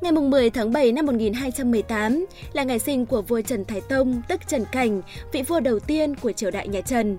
Ngày 0.00 0.12
10 0.12 0.50
tháng 0.50 0.72
7 0.72 0.92
năm 0.92 1.06
1218 1.06 2.26
là 2.52 2.62
ngày 2.62 2.78
sinh 2.78 3.06
của 3.06 3.22
vua 3.22 3.40
Trần 3.40 3.64
Thái 3.64 3.80
Tông, 3.80 4.22
tức 4.28 4.40
Trần 4.48 4.64
Cảnh, 4.72 5.02
vị 5.32 5.42
vua 5.42 5.60
đầu 5.60 5.78
tiên 5.78 6.14
của 6.16 6.32
triều 6.32 6.50
đại 6.50 6.68
nhà 6.68 6.80
Trần. 6.80 7.18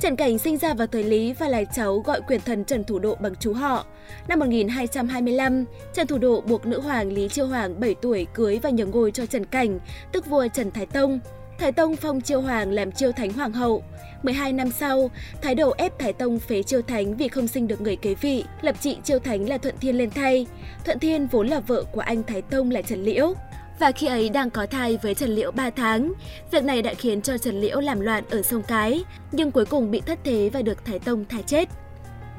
Trần 0.00 0.16
Cảnh 0.16 0.38
sinh 0.38 0.58
ra 0.58 0.74
vào 0.74 0.86
thời 0.86 1.04
Lý 1.04 1.32
và 1.32 1.48
là 1.48 1.64
cháu 1.64 1.98
gọi 1.98 2.20
quyền 2.28 2.40
thần 2.40 2.64
Trần 2.64 2.84
Thủ 2.84 2.98
Độ 2.98 3.14
bằng 3.20 3.34
chú 3.40 3.52
họ. 3.52 3.86
Năm 4.28 4.38
1225, 4.38 5.64
Trần 5.94 6.06
Thủ 6.06 6.18
Độ 6.18 6.40
buộc 6.40 6.66
nữ 6.66 6.80
hoàng 6.80 7.12
Lý 7.12 7.28
Chiêu 7.28 7.46
Hoàng 7.46 7.80
7 7.80 7.94
tuổi 7.94 8.26
cưới 8.34 8.58
và 8.62 8.70
nhường 8.70 8.90
ngôi 8.90 9.10
cho 9.10 9.26
Trần 9.26 9.44
Cảnh, 9.44 9.78
tức 10.12 10.26
vua 10.26 10.48
Trần 10.48 10.70
Thái 10.70 10.86
Tông. 10.86 11.20
Thái 11.58 11.72
Tông 11.72 11.96
phong 11.96 12.20
Chiêu 12.20 12.40
Hoàng 12.40 12.72
làm 12.72 12.92
Chiêu 12.92 13.12
Thánh 13.12 13.32
Hoàng 13.32 13.52
hậu. 13.52 13.82
12 14.22 14.52
năm 14.52 14.70
sau, 14.70 15.10
Thái 15.42 15.54
Độ 15.54 15.74
ép 15.78 15.98
Thái 15.98 16.12
Tông 16.12 16.38
phế 16.38 16.62
Chiêu 16.62 16.82
Thánh 16.82 17.16
vì 17.16 17.28
không 17.28 17.48
sinh 17.48 17.68
được 17.68 17.80
người 17.80 17.96
kế 17.96 18.14
vị, 18.14 18.44
lập 18.60 18.76
trị 18.80 18.96
Chiêu 19.04 19.18
Thánh 19.18 19.48
là 19.48 19.58
Thuận 19.58 19.74
Thiên 19.80 19.98
lên 19.98 20.10
thay. 20.10 20.46
Thuận 20.84 20.98
Thiên 20.98 21.26
vốn 21.26 21.48
là 21.48 21.60
vợ 21.60 21.84
của 21.92 22.00
anh 22.00 22.22
Thái 22.22 22.42
Tông 22.42 22.70
là 22.70 22.82
Trần 22.82 23.02
Liễu. 23.02 23.34
Và 23.78 23.92
khi 23.92 24.06
ấy 24.06 24.28
đang 24.28 24.50
có 24.50 24.66
thai 24.66 24.98
với 25.02 25.14
Trần 25.14 25.30
Liễu 25.30 25.50
3 25.50 25.70
tháng, 25.70 26.12
việc 26.50 26.64
này 26.64 26.82
đã 26.82 26.94
khiến 26.94 27.22
cho 27.22 27.38
Trần 27.38 27.60
Liễu 27.60 27.80
làm 27.80 28.00
loạn 28.00 28.24
ở 28.30 28.42
sông 28.42 28.62
Cái, 28.62 29.04
nhưng 29.32 29.50
cuối 29.50 29.64
cùng 29.64 29.90
bị 29.90 30.00
thất 30.00 30.18
thế 30.24 30.50
và 30.52 30.62
được 30.62 30.84
Thái 30.84 30.98
Tông 30.98 31.24
thả 31.28 31.42
chết. 31.42 31.68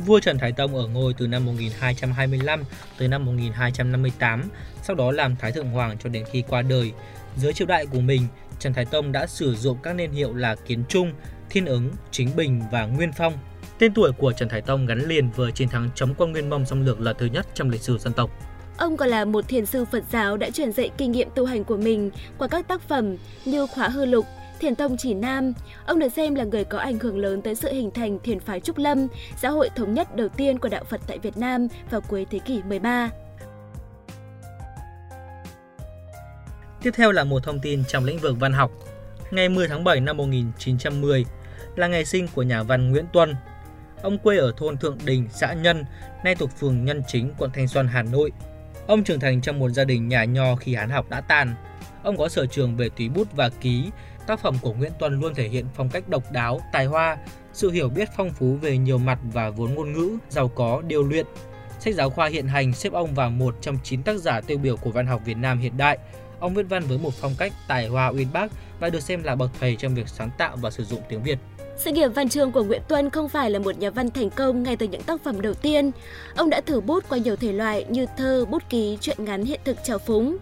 Vua 0.06 0.20
Trần 0.20 0.38
Thái 0.38 0.52
Tông 0.52 0.76
ở 0.76 0.88
ngôi 0.88 1.14
từ 1.14 1.28
năm 1.28 1.46
1225 1.46 2.64
tới 2.98 3.08
năm 3.08 3.26
1258, 3.26 4.44
sau 4.84 4.96
đó 4.96 5.12
làm 5.12 5.36
Thái 5.36 5.52
Thượng 5.52 5.70
Hoàng 5.70 5.98
cho 6.04 6.10
đến 6.10 6.24
khi 6.32 6.44
qua 6.50 6.62
đời. 6.62 6.92
Dưới 7.38 7.54
triều 7.54 7.68
đại 7.68 7.86
của 7.86 8.00
mình, 8.00 8.22
Trần 8.60 8.74
Thái 8.74 8.86
Tông 8.86 9.12
đã 9.12 9.28
sử 9.28 9.56
dụng 9.56 9.78
các 9.84 9.96
niên 9.96 10.12
hiệu 10.12 10.34
là 10.34 10.56
Kiến 10.56 10.84
Trung, 10.90 11.14
Thiên 11.50 11.66
Ứng, 11.66 11.92
Chính 12.12 12.36
Bình 12.36 12.62
và 12.72 12.86
Nguyên 12.86 13.12
Phong. 13.12 13.34
Tên 13.80 13.94
tuổi 13.94 14.12
của 14.12 14.34
Trần 14.34 14.50
Thái 14.50 14.62
Tông 14.62 14.86
gắn 14.86 15.08
liền 15.08 15.30
với 15.36 15.52
chiến 15.52 15.70
thắng 15.70 15.90
chống 15.96 16.14
quân 16.18 16.32
Nguyên 16.32 16.50
Mông 16.50 16.66
xâm 16.66 16.86
lược 16.86 17.02
lần 17.02 17.16
thứ 17.20 17.26
nhất 17.26 17.48
trong 17.54 17.70
lịch 17.70 17.82
sử 17.82 17.98
dân 17.98 18.14
tộc. 18.14 18.32
Ông 18.78 18.98
còn 18.98 19.10
là 19.10 19.26
một 19.26 19.48
thiền 19.48 19.66
sư 19.66 19.86
Phật 19.86 20.04
giáo 20.12 20.38
đã 20.38 20.50
truyền 20.50 20.72
dạy 20.72 20.90
kinh 20.98 21.12
nghiệm 21.12 21.28
tu 21.36 21.46
hành 21.46 21.64
của 21.64 21.78
mình 21.78 22.12
qua 22.38 22.48
các 22.48 22.68
tác 22.68 22.82
phẩm 22.82 23.16
như 23.46 23.68
Khóa 23.68 23.90
Hư 23.90 24.06
Lục, 24.06 24.26
Thiền 24.60 24.76
Tông 24.76 24.98
Chỉ 24.98 25.14
Nam. 25.14 25.54
Ông 25.86 26.00
được 26.00 26.10
xem 26.10 26.36
là 26.36 26.44
người 26.44 26.64
có 26.64 26.78
ảnh 26.78 27.00
hưởng 27.00 27.18
lớn 27.18 27.42
tới 27.42 27.56
sự 27.56 27.74
hình 27.74 27.92
thành 27.92 28.20
thiền 28.20 28.40
phái 28.40 28.60
Trúc 28.60 28.78
Lâm, 28.78 29.08
xã 29.38 29.50
hội 29.50 29.70
thống 29.76 29.94
nhất 29.94 30.16
đầu 30.16 30.30
tiên 30.30 30.60
của 30.60 30.70
đạo 30.70 30.84
Phật 30.84 31.02
tại 31.08 31.20
Việt 31.20 31.38
Nam 31.38 31.68
vào 31.90 32.02
cuối 32.02 32.26
thế 32.32 32.40
kỷ 32.40 32.62
13. 32.64 33.10
Tiếp 36.82 36.92
theo 36.96 37.12
là 37.12 37.24
một 37.24 37.44
thông 37.44 37.60
tin 37.60 37.84
trong 37.88 38.04
lĩnh 38.04 38.20
vực 38.20 38.36
văn 38.40 38.54
học. 38.54 38.72
Ngày 39.32 39.50
10 39.50 39.68
tháng 39.68 39.84
7 39.84 40.00
năm 40.00 40.18
1910 40.18 41.26
là 41.76 41.88
ngày 41.88 42.06
sinh 42.06 42.28
của 42.36 42.44
nhà 42.44 42.64
văn 42.64 42.92
Nguyễn 42.92 43.06
Tuân. 43.14 43.36
Ông 44.02 44.18
quê 44.18 44.38
ở 44.38 44.54
thôn 44.58 44.78
Thượng 44.78 44.98
Đình, 45.06 45.28
xã 45.32 45.54
Nhân, 45.54 45.86
nay 46.24 46.36
thuộc 46.36 46.50
phường 46.60 46.86
Nhân 46.86 47.02
Chính, 47.08 47.34
quận 47.38 47.52
Thanh 47.54 47.68
Xuân, 47.68 47.88
Hà 47.88 48.04
Nội. 48.04 48.32
Ông 48.88 49.04
trưởng 49.04 49.20
thành 49.20 49.42
trong 49.42 49.60
một 49.60 49.70
gia 49.70 49.84
đình 49.84 50.08
nhà 50.08 50.24
nho 50.24 50.56
khi 50.56 50.76
hán 50.76 50.90
học 50.90 51.10
đã 51.10 51.22
tan. 51.22 51.56
Ông 52.04 52.18
có 52.18 52.30
sở 52.30 52.46
trường 52.46 52.78
về 52.78 52.90
túy 52.90 53.10
bút 53.10 53.28
và 53.36 53.50
ký. 53.50 53.90
Tác 54.30 54.40
phẩm 54.40 54.56
của 54.62 54.74
Nguyễn 54.74 54.92
Tuân 55.00 55.20
luôn 55.20 55.36
thể 55.36 55.48
hiện 55.48 55.66
phong 55.74 55.90
cách 55.90 56.10
độc 56.10 56.32
đáo, 56.32 56.62
tài 56.74 56.86
hoa, 56.86 57.18
sự 57.54 57.72
hiểu 57.72 57.90
biết 57.90 58.10
phong 58.18 58.32
phú 58.32 58.58
về 58.62 58.78
nhiều 58.78 58.98
mặt 58.98 59.20
và 59.34 59.50
vốn 59.50 59.74
ngôn 59.74 59.94
ngữ, 59.94 60.18
giàu 60.30 60.48
có, 60.48 60.82
điều 60.88 61.04
luyện. 61.04 61.26
Sách 61.80 61.96
giáo 61.96 62.10
khoa 62.10 62.28
hiện 62.28 62.48
hành 62.48 62.74
xếp 62.74 62.94
ông 62.94 63.14
vào 63.14 63.30
một 63.30 63.56
trong 63.62 63.78
9 63.84 64.04
tác 64.04 64.18
giả 64.20 64.42
tiêu 64.42 64.58
biểu 64.58 64.78
của 64.78 64.92
văn 64.92 65.08
học 65.08 65.22
Việt 65.26 65.38
Nam 65.38 65.60
hiện 65.60 65.78
đại, 65.78 65.98
Ông 66.40 66.54
viết 66.54 66.66
văn 66.70 66.84
với 66.84 66.98
một 66.98 67.14
phong 67.14 67.36
cách 67.38 67.54
tài 67.68 67.88
hoa 67.88 68.08
uyên 68.08 68.28
bác 68.34 68.52
và 68.80 68.90
được 68.90 69.00
xem 69.00 69.24
là 69.24 69.36
bậc 69.36 69.52
thầy 69.60 69.76
trong 69.76 69.96
việc 69.96 70.08
sáng 70.08 70.30
tạo 70.38 70.58
và 70.58 70.72
sử 70.72 70.84
dụng 70.84 71.02
tiếng 71.10 71.24
Việt. 71.24 71.38
Sự 71.80 71.92
nghiệp 71.92 72.08
văn 72.08 72.30
chương 72.30 72.52
của 72.52 72.64
Nguyễn 72.64 72.82
Tuân 72.88 73.10
không 73.10 73.30
phải 73.30 73.52
là 73.52 73.60
một 73.60 73.78
nhà 73.78 73.90
văn 73.90 74.10
thành 74.12 74.30
công 74.30 74.64
ngay 74.64 74.76
từ 74.76 74.88
những 74.88 75.02
tác 75.02 75.24
phẩm 75.24 75.42
đầu 75.42 75.54
tiên. 75.54 75.92
Ông 76.36 76.50
đã 76.50 76.62
thử 76.62 76.82
bút 76.82 77.10
qua 77.10 77.18
nhiều 77.18 77.36
thể 77.36 77.52
loại 77.54 77.86
như 77.90 78.06
thơ, 78.18 78.46
bút 78.50 78.64
ký, 78.70 78.98
truyện 79.02 79.26
ngắn 79.26 79.46
hiện 79.46 79.60
thực 79.66 79.78
trào 79.84 79.98
phúng. 79.98 80.38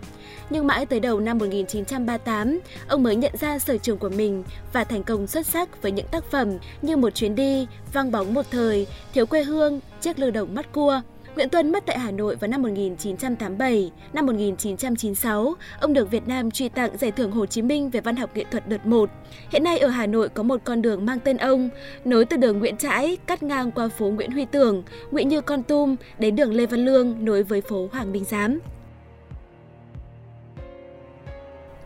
Nhưng 0.50 0.68
mãi 0.68 0.86
tới 0.86 1.00
đầu 1.00 1.20
năm 1.20 1.38
1938, 1.38 2.60
ông 2.88 3.04
mới 3.04 3.16
nhận 3.16 3.32
ra 3.40 3.60
sở 3.60 3.78
trường 3.78 3.98
của 3.98 4.10
mình 4.10 4.44
và 4.74 4.84
thành 4.84 5.04
công 5.04 5.28
xuất 5.28 5.46
sắc 5.46 5.82
với 5.82 5.92
những 5.92 6.08
tác 6.12 6.32
phẩm 6.32 6.58
như 6.82 6.98
Một 6.98 7.16
chuyến 7.16 7.36
đi, 7.36 7.68
Vang 7.94 8.12
bóng 8.12 8.34
một 8.34 8.46
thời, 8.52 8.88
Thiếu 9.14 9.26
quê 9.26 9.44
hương, 9.44 9.80
Chiếc 10.02 10.20
lư 10.20 10.30
đồng 10.30 10.56
mắt 10.56 10.72
cua. 10.72 11.02
Nguyễn 11.38 11.50
Tuân 11.50 11.72
mất 11.72 11.84
tại 11.86 12.00
Hà 12.00 12.12
Nội 12.12 12.36
vào 12.36 12.48
năm 12.48 12.62
1987. 12.62 13.92
Năm 14.14 14.26
1996, 14.26 15.56
ông 15.80 15.94
được 15.94 16.12
Việt 16.12 16.28
Nam 16.28 16.52
truy 16.52 16.70
tặng 16.70 16.98
Giải 16.98 17.12
thưởng 17.12 17.32
Hồ 17.32 17.46
Chí 17.46 17.62
Minh 17.62 17.90
về 17.90 18.02
văn 18.02 18.16
học 18.16 18.30
nghệ 18.36 18.44
thuật 18.52 18.68
đợt 18.68 18.86
1. 18.86 19.10
Hiện 19.50 19.64
nay 19.64 19.80
ở 19.80 19.88
Hà 19.88 20.06
Nội 20.06 20.30
có 20.30 20.44
một 20.44 20.62
con 20.64 20.82
đường 20.82 21.06
mang 21.06 21.20
tên 21.20 21.38
ông, 21.38 21.70
nối 22.06 22.26
từ 22.26 22.38
đường 22.38 22.60
Nguyễn 22.60 22.78
Trãi, 22.78 23.18
cắt 23.28 23.44
ngang 23.44 23.72
qua 23.72 23.88
phố 23.88 24.10
Nguyễn 24.10 24.32
Huy 24.32 24.46
Tưởng, 24.46 24.84
Nguyễn 25.12 25.28
Như 25.28 25.42
Con 25.42 25.64
Tum 25.64 25.96
đến 26.20 26.36
đường 26.36 26.54
Lê 26.54 26.66
Văn 26.66 26.86
Lương 26.86 27.26
nối 27.26 27.44
với 27.44 27.62
phố 27.62 27.90
Hoàng 27.92 28.12
Minh 28.12 28.24
Giám. 28.24 28.60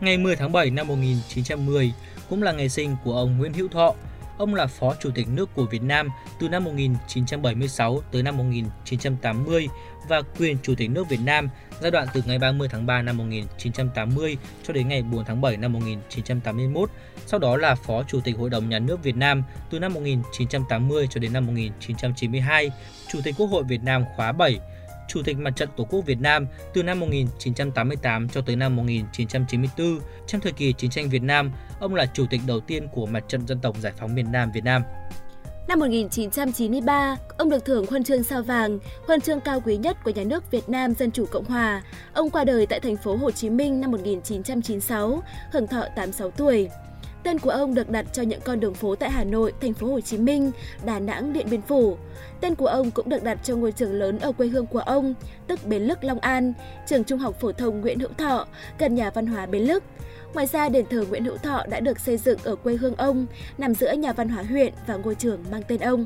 Ngày 0.00 0.18
10 0.18 0.36
tháng 0.36 0.52
7 0.52 0.70
năm 0.70 0.88
1910 0.88 1.92
cũng 2.30 2.42
là 2.42 2.52
ngày 2.52 2.68
sinh 2.68 2.96
của 3.04 3.16
ông 3.16 3.38
Nguyễn 3.38 3.52
Hữu 3.52 3.68
Thọ, 3.68 3.94
Ông 4.38 4.54
là 4.54 4.66
Phó 4.66 4.94
Chủ 5.00 5.10
tịch 5.14 5.28
nước 5.28 5.54
của 5.54 5.66
Việt 5.66 5.82
Nam 5.82 6.08
từ 6.40 6.48
năm 6.48 6.64
1976 6.64 8.00
tới 8.12 8.22
năm 8.22 8.36
1980 8.36 9.68
và 10.08 10.22
quyền 10.38 10.56
Chủ 10.62 10.74
tịch 10.74 10.90
nước 10.90 11.08
Việt 11.08 11.20
Nam 11.24 11.48
giai 11.80 11.90
đoạn 11.90 12.06
từ 12.14 12.22
ngày 12.26 12.38
30 12.38 12.68
tháng 12.70 12.86
3 12.86 13.02
năm 13.02 13.16
1980 13.16 14.36
cho 14.62 14.72
đến 14.72 14.88
ngày 14.88 15.02
4 15.02 15.24
tháng 15.24 15.40
7 15.40 15.56
năm 15.56 15.72
1981. 15.72 16.90
Sau 17.26 17.40
đó 17.40 17.56
là 17.56 17.74
Phó 17.74 18.02
Chủ 18.02 18.20
tịch 18.20 18.36
Hội 18.38 18.50
đồng 18.50 18.68
Nhà 18.68 18.78
nước 18.78 19.02
Việt 19.02 19.16
Nam 19.16 19.42
từ 19.70 19.78
năm 19.78 19.94
1980 19.94 21.06
cho 21.10 21.20
đến 21.20 21.32
năm 21.32 21.46
1992, 21.46 22.70
Chủ 23.12 23.20
tịch 23.24 23.34
Quốc 23.38 23.46
hội 23.46 23.62
Việt 23.62 23.82
Nam 23.82 24.04
khóa 24.16 24.32
7 24.32 24.58
Chủ 25.08 25.22
tịch 25.24 25.38
Mặt 25.38 25.56
trận 25.56 25.68
Tổ 25.76 25.84
quốc 25.84 26.00
Việt 26.06 26.20
Nam 26.20 26.46
từ 26.74 26.82
năm 26.82 27.00
1988 27.00 28.28
cho 28.28 28.40
tới 28.40 28.56
năm 28.56 28.76
1994. 28.76 29.98
Trong 30.26 30.40
thời 30.40 30.52
kỳ 30.52 30.72
chiến 30.72 30.90
tranh 30.90 31.08
Việt 31.08 31.22
Nam, 31.22 31.52
ông 31.80 31.94
là 31.94 32.06
chủ 32.06 32.26
tịch 32.30 32.40
đầu 32.46 32.60
tiên 32.60 32.88
của 32.92 33.06
Mặt 33.06 33.24
trận 33.28 33.46
Dân 33.46 33.58
tộc 33.58 33.76
Giải 33.80 33.92
phóng 33.98 34.14
miền 34.14 34.32
Nam 34.32 34.50
Việt 34.54 34.64
Nam. 34.64 34.82
Năm 35.68 35.78
1993, 35.78 37.16
ông 37.38 37.50
được 37.50 37.64
thưởng 37.64 37.86
huân 37.90 38.04
chương 38.04 38.22
sao 38.22 38.42
vàng, 38.42 38.78
huân 39.06 39.20
chương 39.20 39.40
cao 39.40 39.60
quý 39.60 39.76
nhất 39.76 39.96
của 40.04 40.10
nhà 40.10 40.24
nước 40.24 40.50
Việt 40.50 40.68
Nam 40.68 40.94
Dân 40.94 41.10
chủ 41.10 41.26
Cộng 41.26 41.44
hòa. 41.44 41.82
Ông 42.12 42.30
qua 42.30 42.44
đời 42.44 42.66
tại 42.66 42.80
thành 42.80 42.96
phố 42.96 43.16
Hồ 43.16 43.30
Chí 43.30 43.50
Minh 43.50 43.80
năm 43.80 43.90
1996, 43.90 45.22
hưởng 45.52 45.66
thọ 45.66 45.82
86 45.96 46.30
tuổi. 46.30 46.68
Tên 47.22 47.38
của 47.38 47.50
ông 47.50 47.74
được 47.74 47.90
đặt 47.90 48.06
cho 48.12 48.22
những 48.22 48.40
con 48.44 48.60
đường 48.60 48.74
phố 48.74 48.94
tại 48.94 49.10
Hà 49.10 49.24
Nội, 49.24 49.52
thành 49.60 49.74
phố 49.74 49.86
Hồ 49.86 50.00
Chí 50.00 50.18
Minh, 50.18 50.50
Đà 50.84 50.98
Nẵng, 50.98 51.32
Điện 51.32 51.46
Biên 51.50 51.62
Phủ. 51.62 51.96
Tên 52.40 52.54
của 52.54 52.66
ông 52.66 52.90
cũng 52.90 53.08
được 53.08 53.22
đặt 53.22 53.38
cho 53.44 53.56
ngôi 53.56 53.72
trường 53.72 53.92
lớn 53.92 54.18
ở 54.18 54.32
quê 54.32 54.46
hương 54.46 54.66
của 54.66 54.78
ông, 54.78 55.14
tức 55.46 55.66
Bến 55.66 55.82
Lức 55.82 56.04
Long 56.04 56.18
An, 56.18 56.52
trường 56.88 57.04
Trung 57.04 57.18
học 57.18 57.40
phổ 57.40 57.52
thông 57.52 57.80
Nguyễn 57.80 58.00
Hữu 58.00 58.12
Thọ, 58.18 58.46
gần 58.78 58.94
nhà 58.94 59.10
văn 59.10 59.26
hóa 59.26 59.46
Bến 59.46 59.62
Lức. 59.62 59.84
Ngoài 60.34 60.46
ra, 60.46 60.68
đền 60.68 60.86
thờ 60.90 61.04
Nguyễn 61.08 61.24
Hữu 61.24 61.36
Thọ 61.36 61.62
đã 61.70 61.80
được 61.80 62.00
xây 62.00 62.16
dựng 62.16 62.38
ở 62.44 62.56
quê 62.56 62.76
hương 62.76 62.94
ông, 62.94 63.26
nằm 63.58 63.74
giữa 63.74 63.92
nhà 63.92 64.12
văn 64.12 64.28
hóa 64.28 64.42
huyện 64.42 64.72
và 64.86 64.96
ngôi 64.96 65.14
trường 65.14 65.44
mang 65.50 65.62
tên 65.68 65.80
ông. 65.80 66.04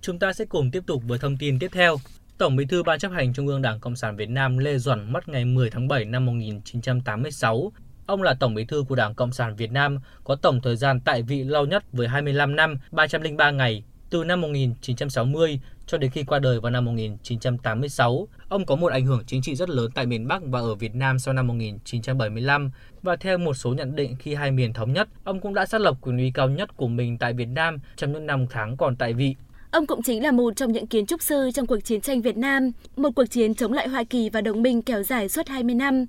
Chúng 0.00 0.18
ta 0.18 0.32
sẽ 0.32 0.44
cùng 0.44 0.70
tiếp 0.70 0.82
tục 0.86 1.02
với 1.06 1.18
thông 1.18 1.36
tin 1.38 1.58
tiếp 1.58 1.70
theo. 1.72 1.96
Tổng 2.38 2.56
Bí 2.56 2.66
thư 2.66 2.82
Ban 2.82 2.98
chấp 2.98 3.12
hành 3.12 3.32
Trung 3.32 3.46
ương 3.46 3.62
Đảng 3.62 3.80
Cộng 3.80 3.96
sản 3.96 4.16
Việt 4.16 4.28
Nam 4.28 4.58
Lê 4.58 4.78
Duẩn 4.78 5.12
mất 5.12 5.28
ngày 5.28 5.44
10 5.44 5.70
tháng 5.70 5.88
7 5.88 6.04
năm 6.04 6.26
1986 6.26 7.72
Ông 8.06 8.22
là 8.22 8.34
Tổng 8.34 8.54
Bí 8.54 8.64
thư 8.64 8.84
của 8.88 8.94
Đảng 8.94 9.14
Cộng 9.14 9.32
sản 9.32 9.56
Việt 9.56 9.72
Nam, 9.72 9.98
có 10.24 10.36
tổng 10.36 10.60
thời 10.60 10.76
gian 10.76 11.00
tại 11.00 11.22
vị 11.22 11.44
lâu 11.44 11.66
nhất 11.66 11.84
với 11.92 12.08
25 12.08 12.56
năm, 12.56 12.78
303 12.90 13.50
ngày, 13.50 13.82
từ 14.10 14.24
năm 14.24 14.40
1960 14.40 15.60
cho 15.86 15.98
đến 15.98 16.10
khi 16.10 16.24
qua 16.24 16.38
đời 16.38 16.60
vào 16.60 16.70
năm 16.70 16.84
1986. 16.84 18.28
Ông 18.48 18.66
có 18.66 18.76
một 18.76 18.92
ảnh 18.92 19.06
hưởng 19.06 19.22
chính 19.26 19.42
trị 19.42 19.54
rất 19.54 19.68
lớn 19.68 19.90
tại 19.94 20.06
miền 20.06 20.28
Bắc 20.28 20.42
và 20.44 20.60
ở 20.60 20.74
Việt 20.74 20.94
Nam 20.94 21.18
sau 21.18 21.34
năm 21.34 21.46
1975 21.46 22.70
và 23.02 23.16
theo 23.16 23.38
một 23.38 23.54
số 23.54 23.74
nhận 23.74 23.96
định 23.96 24.16
khi 24.18 24.34
hai 24.34 24.50
miền 24.50 24.72
thống 24.72 24.92
nhất, 24.92 25.08
ông 25.24 25.40
cũng 25.40 25.54
đã 25.54 25.66
xác 25.66 25.80
lập 25.80 25.96
quyền 26.00 26.18
uy 26.18 26.30
cao 26.30 26.48
nhất 26.48 26.76
của 26.76 26.88
mình 26.88 27.18
tại 27.18 27.32
Việt 27.32 27.48
Nam 27.48 27.78
trong 27.96 28.12
những 28.12 28.26
năm 28.26 28.46
tháng 28.50 28.76
còn 28.76 28.96
tại 28.96 29.12
vị. 29.12 29.34
Ông 29.70 29.86
cũng 29.86 30.02
chính 30.02 30.22
là 30.22 30.32
một 30.32 30.56
trong 30.56 30.72
những 30.72 30.86
kiến 30.86 31.06
trúc 31.06 31.22
sư 31.22 31.50
trong 31.54 31.66
cuộc 31.66 31.80
chiến 31.80 32.00
tranh 32.00 32.22
Việt 32.22 32.36
Nam, 32.36 32.70
một 32.96 33.10
cuộc 33.16 33.24
chiến 33.24 33.54
chống 33.54 33.72
lại 33.72 33.88
Hoa 33.88 34.04
Kỳ 34.04 34.30
và 34.30 34.40
đồng 34.40 34.62
minh 34.62 34.82
kéo 34.82 35.02
dài 35.02 35.28
suốt 35.28 35.48
20 35.48 35.74
năm. 35.74 36.06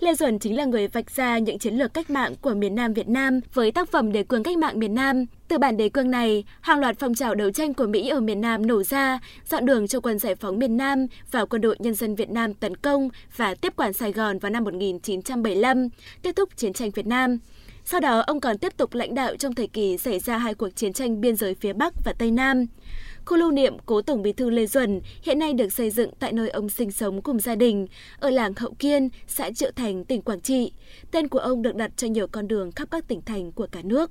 Lê 0.00 0.14
Duẩn 0.14 0.38
chính 0.38 0.56
là 0.56 0.64
người 0.64 0.88
vạch 0.88 1.10
ra 1.10 1.38
những 1.38 1.58
chiến 1.58 1.74
lược 1.74 1.94
cách 1.94 2.10
mạng 2.10 2.34
của 2.40 2.54
miền 2.54 2.74
Nam 2.74 2.92
Việt 2.92 3.08
Nam 3.08 3.40
với 3.54 3.72
tác 3.72 3.88
phẩm 3.88 4.12
Đề 4.12 4.22
cương 4.22 4.42
cách 4.42 4.58
mạng 4.58 4.78
miền 4.78 4.94
Nam. 4.94 5.26
Từ 5.48 5.58
bản 5.58 5.76
đề 5.76 5.88
cương 5.88 6.10
này, 6.10 6.44
hàng 6.60 6.80
loạt 6.80 6.96
phong 6.98 7.14
trào 7.14 7.34
đấu 7.34 7.50
tranh 7.50 7.74
của 7.74 7.86
Mỹ 7.86 8.08
ở 8.08 8.20
miền 8.20 8.40
Nam 8.40 8.66
nổ 8.66 8.82
ra, 8.82 9.18
dọn 9.50 9.66
đường 9.66 9.88
cho 9.88 10.00
quân 10.00 10.18
giải 10.18 10.34
phóng 10.34 10.58
miền 10.58 10.76
Nam 10.76 11.06
và 11.30 11.44
quân 11.44 11.62
đội 11.62 11.76
nhân 11.78 11.94
dân 11.94 12.14
Việt 12.14 12.30
Nam 12.30 12.54
tấn 12.54 12.76
công 12.76 13.08
và 13.36 13.54
tiếp 13.54 13.72
quản 13.76 13.92
Sài 13.92 14.12
Gòn 14.12 14.38
vào 14.38 14.50
năm 14.50 14.64
1975, 14.64 15.88
kết 16.22 16.36
thúc 16.36 16.48
chiến 16.56 16.72
tranh 16.72 16.90
Việt 16.90 17.06
Nam. 17.06 17.38
Sau 17.88 18.00
đó, 18.00 18.18
ông 18.26 18.40
còn 18.40 18.58
tiếp 18.58 18.76
tục 18.76 18.94
lãnh 18.94 19.14
đạo 19.14 19.36
trong 19.36 19.54
thời 19.54 19.66
kỳ 19.66 19.98
xảy 19.98 20.18
ra 20.18 20.38
hai 20.38 20.54
cuộc 20.54 20.68
chiến 20.68 20.92
tranh 20.92 21.20
biên 21.20 21.36
giới 21.36 21.54
phía 21.54 21.72
Bắc 21.72 21.94
và 22.04 22.12
Tây 22.18 22.30
Nam. 22.30 22.66
Khu 23.24 23.36
lưu 23.36 23.50
niệm 23.50 23.76
cố 23.86 24.02
Tổng 24.02 24.22
Bí 24.22 24.32
thư 24.32 24.50
Lê 24.50 24.66
Duẩn 24.66 25.00
hiện 25.22 25.38
nay 25.38 25.52
được 25.52 25.72
xây 25.72 25.90
dựng 25.90 26.10
tại 26.18 26.32
nơi 26.32 26.48
ông 26.48 26.68
sinh 26.68 26.90
sống 26.90 27.22
cùng 27.22 27.40
gia 27.40 27.54
đình, 27.54 27.86
ở 28.18 28.30
làng 28.30 28.54
Hậu 28.56 28.74
Kiên, 28.78 29.08
xã 29.26 29.50
Triệu 29.50 29.70
Thành, 29.76 30.04
tỉnh 30.04 30.22
Quảng 30.22 30.40
Trị. 30.40 30.72
Tên 31.10 31.28
của 31.28 31.38
ông 31.38 31.62
được 31.62 31.76
đặt 31.76 31.90
cho 31.96 32.06
nhiều 32.06 32.26
con 32.26 32.48
đường 32.48 32.72
khắp 32.72 32.88
các 32.90 33.08
tỉnh 33.08 33.20
thành 33.22 33.52
của 33.52 33.66
cả 33.72 33.80
nước. 33.84 34.10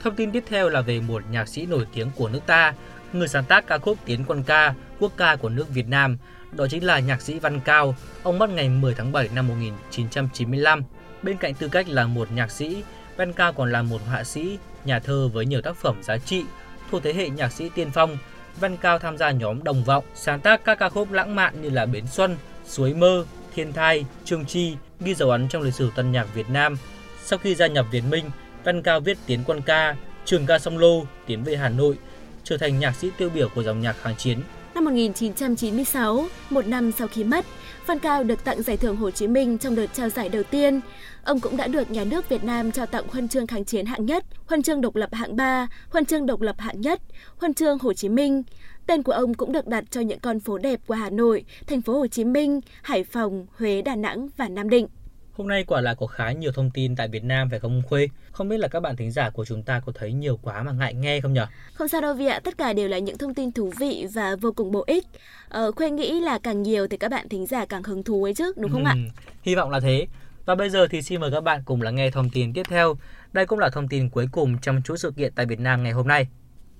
Thông 0.00 0.16
tin 0.16 0.32
tiếp 0.32 0.44
theo 0.46 0.68
là 0.68 0.80
về 0.80 1.00
một 1.00 1.22
nhạc 1.30 1.48
sĩ 1.48 1.66
nổi 1.66 1.86
tiếng 1.94 2.10
của 2.16 2.28
nước 2.28 2.40
ta, 2.46 2.74
người 3.12 3.28
sáng 3.28 3.44
tác 3.44 3.66
ca 3.66 3.78
khúc 3.78 3.98
Tiến 4.04 4.24
quân 4.28 4.42
ca, 4.46 4.74
quốc 4.98 5.12
ca 5.16 5.36
của 5.36 5.48
nước 5.48 5.68
Việt 5.68 5.88
Nam, 5.88 6.18
đó 6.52 6.66
chính 6.70 6.84
là 6.84 6.98
nhạc 6.98 7.22
sĩ 7.22 7.38
Văn 7.38 7.60
Cao. 7.60 7.94
Ông 8.22 8.38
mất 8.38 8.50
ngày 8.50 8.68
10 8.68 8.94
tháng 8.94 9.12
7 9.12 9.28
năm 9.34 9.48
1995. 9.48 10.82
Bên 11.22 11.36
cạnh 11.36 11.54
tư 11.54 11.68
cách 11.68 11.88
là 11.88 12.06
một 12.06 12.28
nhạc 12.32 12.50
sĩ, 12.50 12.82
Văn 13.16 13.32
Cao 13.32 13.52
còn 13.52 13.72
là 13.72 13.82
một 13.82 14.00
họa 14.06 14.24
sĩ, 14.24 14.58
nhà 14.84 14.98
thơ 14.98 15.28
với 15.32 15.46
nhiều 15.46 15.62
tác 15.62 15.76
phẩm 15.76 16.02
giá 16.02 16.18
trị. 16.18 16.44
Thuộc 16.90 17.02
thế 17.02 17.12
hệ 17.12 17.28
nhạc 17.28 17.52
sĩ 17.52 17.68
tiên 17.74 17.90
phong, 17.94 18.18
Văn 18.60 18.76
Cao 18.76 18.98
tham 18.98 19.18
gia 19.18 19.30
nhóm 19.30 19.64
Đồng 19.64 19.84
Vọng, 19.84 20.04
sáng 20.14 20.40
tác 20.40 20.64
các 20.64 20.78
ca 20.78 20.88
khúc 20.88 21.12
lãng 21.12 21.34
mạn 21.34 21.62
như 21.62 21.70
là 21.70 21.86
Bến 21.86 22.06
Xuân, 22.06 22.36
Suối 22.66 22.94
Mơ, 22.94 23.24
Thiên 23.54 23.72
Thai, 23.72 24.04
Trương 24.24 24.44
Chi, 24.44 24.76
ghi 25.00 25.14
dấu 25.14 25.30
ấn 25.30 25.48
trong 25.48 25.62
lịch 25.62 25.74
sử 25.74 25.90
tân 25.96 26.12
nhạc 26.12 26.34
Việt 26.34 26.48
Nam. 26.50 26.76
Sau 27.24 27.38
khi 27.38 27.54
gia 27.54 27.66
nhập 27.66 27.86
Việt 27.90 28.04
Minh, 28.10 28.30
Văn 28.64 28.82
Cao 28.82 29.00
viết 29.00 29.18
Tiến 29.26 29.40
quân 29.46 29.60
ca, 29.62 29.96
Trường 30.24 30.46
ca 30.46 30.58
sông 30.58 30.78
Lô, 30.78 31.04
Tiến 31.26 31.44
về 31.44 31.56
Hà 31.56 31.68
Nội, 31.68 31.98
trở 32.44 32.56
thành 32.56 32.78
nhạc 32.78 32.92
sĩ 32.92 33.10
tiêu 33.18 33.30
biểu 33.34 33.48
của 33.48 33.62
dòng 33.62 33.80
nhạc 33.80 33.96
kháng 34.02 34.16
chiến. 34.16 34.40
Năm 34.74 34.84
1996, 34.84 36.26
một 36.50 36.66
năm 36.66 36.92
sau 36.92 37.08
khi 37.08 37.24
mất, 37.24 37.44
Văn 37.86 37.98
Cao 37.98 38.24
được 38.24 38.44
tặng 38.44 38.62
giải 38.62 38.76
thưởng 38.76 38.96
Hồ 38.96 39.10
Chí 39.10 39.28
Minh 39.28 39.58
trong 39.58 39.74
đợt 39.74 39.86
trao 39.86 40.08
giải 40.08 40.28
đầu 40.28 40.42
tiên. 40.42 40.80
Ông 41.24 41.40
cũng 41.40 41.56
đã 41.56 41.66
được 41.66 41.90
nhà 41.90 42.04
nước 42.04 42.28
Việt 42.28 42.44
Nam 42.44 42.70
trao 42.70 42.86
tặng 42.86 43.04
huân 43.08 43.28
chương 43.28 43.46
kháng 43.46 43.64
chiến 43.64 43.86
hạng 43.86 44.06
nhất, 44.06 44.24
huân 44.46 44.62
chương 44.62 44.80
độc 44.80 44.96
lập 44.96 45.14
hạng 45.14 45.36
3, 45.36 45.66
huân 45.90 46.04
chương 46.04 46.26
độc 46.26 46.40
lập 46.40 46.56
hạng 46.58 46.80
nhất, 46.80 47.00
huân 47.36 47.54
chương 47.54 47.78
Hồ 47.78 47.92
Chí 47.92 48.08
Minh. 48.08 48.42
Tên 48.86 49.02
của 49.02 49.12
ông 49.12 49.34
cũng 49.34 49.52
được 49.52 49.66
đặt 49.66 49.84
cho 49.90 50.00
những 50.00 50.20
con 50.20 50.40
phố 50.40 50.58
đẹp 50.58 50.80
của 50.86 50.94
Hà 50.94 51.10
Nội, 51.10 51.44
thành 51.66 51.82
phố 51.82 51.98
Hồ 51.98 52.06
Chí 52.06 52.24
Minh, 52.24 52.60
Hải 52.82 53.04
Phòng, 53.04 53.46
Huế, 53.58 53.82
Đà 53.82 53.96
Nẵng 53.96 54.28
và 54.36 54.48
Nam 54.48 54.68
Định. 54.68 54.88
Hôm 55.32 55.48
nay 55.48 55.64
quả 55.64 55.80
là 55.80 55.94
có 55.94 56.06
khá 56.06 56.32
nhiều 56.32 56.52
thông 56.52 56.70
tin 56.70 56.96
tại 56.96 57.08
Việt 57.08 57.24
Nam 57.24 57.50
phải 57.50 57.58
không 57.58 57.82
Khuê? 57.88 58.08
Không 58.32 58.48
biết 58.48 58.58
là 58.58 58.68
các 58.68 58.80
bạn 58.80 58.96
thính 58.96 59.10
giả 59.10 59.30
của 59.30 59.44
chúng 59.44 59.62
ta 59.62 59.80
có 59.80 59.92
thấy 59.94 60.12
nhiều 60.12 60.38
quá 60.42 60.62
mà 60.62 60.72
ngại 60.72 60.94
nghe 60.94 61.20
không 61.20 61.32
nhỉ? 61.32 61.40
Không 61.74 61.88
sao 61.88 62.00
đâu 62.00 62.14
vì 62.14 62.26
ạ, 62.26 62.40
tất 62.44 62.58
cả 62.58 62.72
đều 62.72 62.88
là 62.88 62.98
những 62.98 63.18
thông 63.18 63.34
tin 63.34 63.52
thú 63.52 63.72
vị 63.78 64.06
và 64.12 64.36
vô 64.40 64.52
cùng 64.52 64.72
bổ 64.72 64.84
ích. 64.86 65.06
Ờ, 65.48 65.72
Khuê 65.72 65.90
nghĩ 65.90 66.20
là 66.20 66.38
càng 66.38 66.62
nhiều 66.62 66.86
thì 66.88 66.96
các 66.96 67.10
bạn 67.10 67.28
thính 67.28 67.46
giả 67.46 67.64
càng 67.64 67.82
hứng 67.82 68.02
thú 68.02 68.24
ấy 68.24 68.34
chứ, 68.34 68.52
đúng 68.56 68.72
không 68.72 68.84
ừ, 68.84 68.88
ạ? 68.88 68.94
Hy 69.42 69.54
vọng 69.54 69.70
là 69.70 69.80
thế. 69.80 70.06
Và 70.44 70.54
bây 70.54 70.70
giờ 70.70 70.86
thì 70.90 71.02
xin 71.02 71.20
mời 71.20 71.30
các 71.30 71.40
bạn 71.40 71.62
cùng 71.64 71.82
lắng 71.82 71.94
nghe 71.94 72.10
thông 72.10 72.30
tin 72.30 72.52
tiếp 72.52 72.62
theo. 72.68 72.96
Đây 73.32 73.46
cũng 73.46 73.58
là 73.58 73.70
thông 73.70 73.88
tin 73.88 74.10
cuối 74.10 74.28
cùng 74.32 74.58
trong 74.58 74.82
chuỗi 74.82 74.98
sự 74.98 75.12
kiện 75.16 75.32
tại 75.34 75.46
Việt 75.46 75.60
Nam 75.60 75.82
ngày 75.82 75.92
hôm 75.92 76.08
nay. 76.08 76.26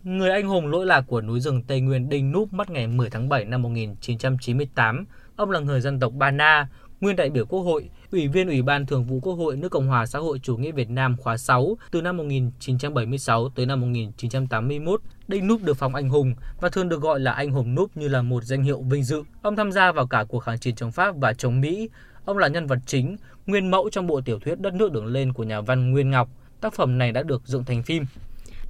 Người 0.04 0.30
anh 0.30 0.46
hùng 0.46 0.66
lỗi 0.66 0.86
lạc 0.86 1.00
của 1.06 1.20
núi 1.20 1.40
rừng 1.40 1.62
Tây 1.62 1.80
Nguyên 1.80 2.08
Đinh 2.08 2.32
Núp 2.32 2.52
mất 2.52 2.70
ngày 2.70 2.86
10 2.86 3.10
tháng 3.10 3.28
7 3.28 3.44
năm 3.44 3.62
1998. 3.62 5.04
Ông 5.36 5.50
là 5.50 5.60
người 5.60 5.80
dân 5.80 6.00
tộc 6.00 6.12
Ba 6.12 6.30
Na, 6.30 6.68
nguyên 7.02 7.16
đại 7.16 7.30
biểu 7.30 7.46
Quốc 7.46 7.60
hội, 7.60 7.90
Ủy 8.12 8.28
viên 8.28 8.48
Ủy 8.48 8.62
ban 8.62 8.86
Thường 8.86 9.04
vụ 9.04 9.20
Quốc 9.20 9.34
hội 9.34 9.56
nước 9.56 9.68
Cộng 9.68 9.86
hòa 9.86 10.06
xã 10.06 10.18
hội 10.18 10.38
chủ 10.38 10.56
nghĩa 10.56 10.72
Việt 10.72 10.90
Nam 10.90 11.16
khóa 11.16 11.36
6 11.36 11.76
từ 11.90 12.02
năm 12.02 12.16
1976 12.16 13.48
tới 13.48 13.66
năm 13.66 13.80
1981. 13.80 15.00
Đinh 15.28 15.46
Núp 15.46 15.62
được 15.62 15.76
phong 15.76 15.94
anh 15.94 16.08
hùng 16.08 16.34
và 16.60 16.68
thường 16.68 16.88
được 16.88 17.00
gọi 17.00 17.20
là 17.20 17.32
anh 17.32 17.50
hùng 17.50 17.74
Núp 17.74 17.96
như 17.96 18.08
là 18.08 18.22
một 18.22 18.44
danh 18.44 18.62
hiệu 18.62 18.82
vinh 18.82 19.04
dự. 19.04 19.22
Ông 19.42 19.56
tham 19.56 19.72
gia 19.72 19.92
vào 19.92 20.06
cả 20.06 20.24
cuộc 20.28 20.38
kháng 20.38 20.58
chiến 20.58 20.74
chống 20.74 20.92
Pháp 20.92 21.16
và 21.16 21.32
chống 21.32 21.60
Mỹ. 21.60 21.88
Ông 22.24 22.38
là 22.38 22.48
nhân 22.48 22.66
vật 22.66 22.78
chính, 22.86 23.16
nguyên 23.46 23.70
mẫu 23.70 23.90
trong 23.92 24.06
bộ 24.06 24.20
tiểu 24.20 24.38
thuyết 24.38 24.60
Đất 24.60 24.74
nước 24.74 24.92
đường 24.92 25.06
lên 25.06 25.32
của 25.32 25.44
nhà 25.44 25.60
văn 25.60 25.90
Nguyên 25.90 26.10
Ngọc. 26.10 26.28
Tác 26.60 26.74
phẩm 26.74 26.98
này 26.98 27.12
đã 27.12 27.22
được 27.22 27.42
dựng 27.44 27.64
thành 27.64 27.82
phim. 27.82 28.04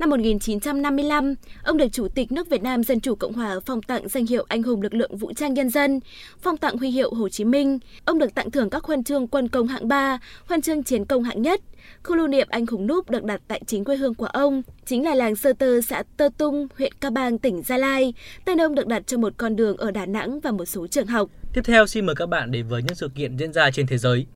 Năm 0.02 0.10
1955, 0.10 1.34
ông 1.62 1.76
được 1.76 1.88
Chủ 1.92 2.08
tịch 2.08 2.32
nước 2.32 2.50
Việt 2.50 2.62
Nam 2.62 2.84
Dân 2.84 3.00
Chủ 3.00 3.14
Cộng 3.14 3.32
Hòa 3.32 3.60
phong 3.66 3.82
tặng 3.82 4.08
danh 4.08 4.26
hiệu 4.26 4.44
Anh 4.48 4.62
hùng 4.62 4.82
lực 4.82 4.94
lượng 4.94 5.16
vũ 5.16 5.32
trang 5.32 5.54
nhân 5.54 5.70
dân, 5.70 6.00
phong 6.40 6.56
tặng 6.56 6.76
huy 6.76 6.90
hiệu 6.90 7.14
Hồ 7.14 7.28
Chí 7.28 7.44
Minh. 7.44 7.78
Ông 8.04 8.18
được 8.18 8.34
tặng 8.34 8.50
thưởng 8.50 8.70
các 8.70 8.84
huân 8.84 9.04
chương 9.04 9.28
quân 9.28 9.48
công 9.48 9.66
hạng 9.66 9.88
3, 9.88 10.18
huân 10.46 10.62
chương 10.62 10.82
chiến 10.82 11.04
công 11.04 11.22
hạng 11.22 11.42
nhất. 11.42 11.60
Khu 12.02 12.16
lưu 12.16 12.28
niệm 12.28 12.46
anh 12.50 12.66
hùng 12.66 12.86
núp 12.86 13.10
được 13.10 13.24
đặt 13.24 13.40
tại 13.48 13.62
chính 13.66 13.84
quê 13.84 13.96
hương 13.96 14.14
của 14.14 14.26
ông, 14.26 14.62
chính 14.86 15.04
là 15.04 15.14
làng 15.14 15.36
Sơ 15.36 15.52
Tơ, 15.52 15.80
xã 15.80 16.02
Tơ 16.16 16.28
Tung, 16.38 16.66
huyện 16.78 16.92
Ca 17.00 17.10
Bang, 17.10 17.38
tỉnh 17.38 17.62
Gia 17.62 17.78
Lai. 17.78 18.14
Tên 18.44 18.60
ông 18.60 18.74
được 18.74 18.86
đặt 18.86 19.02
cho 19.06 19.18
một 19.18 19.32
con 19.36 19.56
đường 19.56 19.76
ở 19.76 19.90
Đà 19.90 20.06
Nẵng 20.06 20.40
và 20.40 20.50
một 20.50 20.64
số 20.64 20.86
trường 20.86 21.06
học. 21.06 21.28
Tiếp 21.54 21.62
theo 21.64 21.86
xin 21.86 22.06
mời 22.06 22.14
các 22.14 22.26
bạn 22.26 22.50
đến 22.50 22.68
với 22.68 22.82
những 22.82 22.94
sự 22.94 23.10
kiện 23.14 23.36
diễn 23.36 23.52
ra 23.52 23.70
trên 23.70 23.86
thế 23.86 23.98
giới. 23.98 24.26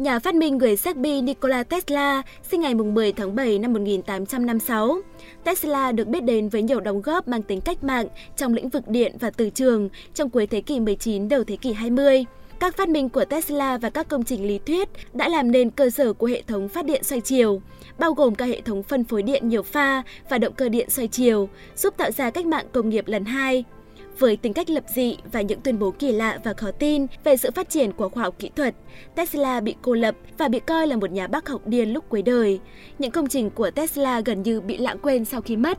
Nhà 0.00 0.18
phát 0.18 0.34
minh 0.34 0.58
người 0.58 0.76
Serbia 0.76 1.20
Nikola 1.20 1.62
Tesla 1.62 2.22
sinh 2.50 2.60
ngày 2.60 2.74
10 2.74 3.12
tháng 3.12 3.34
7 3.34 3.58
năm 3.58 3.72
1856. 3.72 5.00
Tesla 5.44 5.92
được 5.92 6.08
biết 6.08 6.20
đến 6.20 6.48
với 6.48 6.62
nhiều 6.62 6.80
đóng 6.80 7.02
góp 7.02 7.28
mang 7.28 7.42
tính 7.42 7.60
cách 7.60 7.84
mạng 7.84 8.06
trong 8.36 8.54
lĩnh 8.54 8.68
vực 8.68 8.88
điện 8.88 9.16
và 9.20 9.30
từ 9.30 9.50
trường 9.50 9.88
trong 10.14 10.30
cuối 10.30 10.46
thế 10.46 10.60
kỷ 10.60 10.80
19 10.80 11.28
đầu 11.28 11.44
thế 11.44 11.56
kỷ 11.56 11.72
20. 11.72 12.24
Các 12.60 12.76
phát 12.76 12.88
minh 12.88 13.08
của 13.08 13.24
Tesla 13.24 13.78
và 13.78 13.90
các 13.90 14.08
công 14.08 14.24
trình 14.24 14.46
lý 14.46 14.58
thuyết 14.66 14.88
đã 15.12 15.28
làm 15.28 15.50
nên 15.50 15.70
cơ 15.70 15.90
sở 15.90 16.12
của 16.12 16.26
hệ 16.26 16.42
thống 16.42 16.68
phát 16.68 16.84
điện 16.84 17.04
xoay 17.04 17.20
chiều, 17.20 17.62
bao 17.98 18.12
gồm 18.12 18.34
cả 18.34 18.44
hệ 18.44 18.60
thống 18.60 18.82
phân 18.82 19.04
phối 19.04 19.22
điện 19.22 19.48
nhiều 19.48 19.62
pha 19.62 20.02
và 20.28 20.38
động 20.38 20.54
cơ 20.54 20.68
điện 20.68 20.90
xoay 20.90 21.08
chiều, 21.08 21.48
giúp 21.76 21.94
tạo 21.96 22.10
ra 22.10 22.30
cách 22.30 22.46
mạng 22.46 22.66
công 22.72 22.88
nghiệp 22.88 23.08
lần 23.08 23.24
hai. 23.24 23.64
Với 24.20 24.36
tính 24.36 24.52
cách 24.52 24.70
lập 24.70 24.84
dị 24.88 25.16
và 25.32 25.40
những 25.40 25.60
tuyên 25.60 25.78
bố 25.78 25.90
kỳ 25.90 26.12
lạ 26.12 26.38
và 26.44 26.52
khó 26.52 26.70
tin 26.70 27.06
về 27.24 27.36
sự 27.36 27.50
phát 27.50 27.70
triển 27.70 27.92
của 27.92 28.08
khoa 28.08 28.22
học 28.22 28.34
kỹ 28.38 28.50
thuật, 28.56 28.74
Tesla 29.14 29.60
bị 29.60 29.74
cô 29.82 29.94
lập 29.94 30.14
và 30.38 30.48
bị 30.48 30.60
coi 30.60 30.86
là 30.86 30.96
một 30.96 31.10
nhà 31.10 31.26
bác 31.26 31.48
học 31.48 31.66
điên 31.66 31.92
lúc 31.92 32.04
cuối 32.08 32.22
đời. 32.22 32.60
Những 32.98 33.10
công 33.10 33.28
trình 33.28 33.50
của 33.50 33.70
Tesla 33.70 34.20
gần 34.20 34.42
như 34.42 34.60
bị 34.60 34.78
lãng 34.78 34.98
quên 34.98 35.24
sau 35.24 35.40
khi 35.40 35.56
mất. 35.56 35.78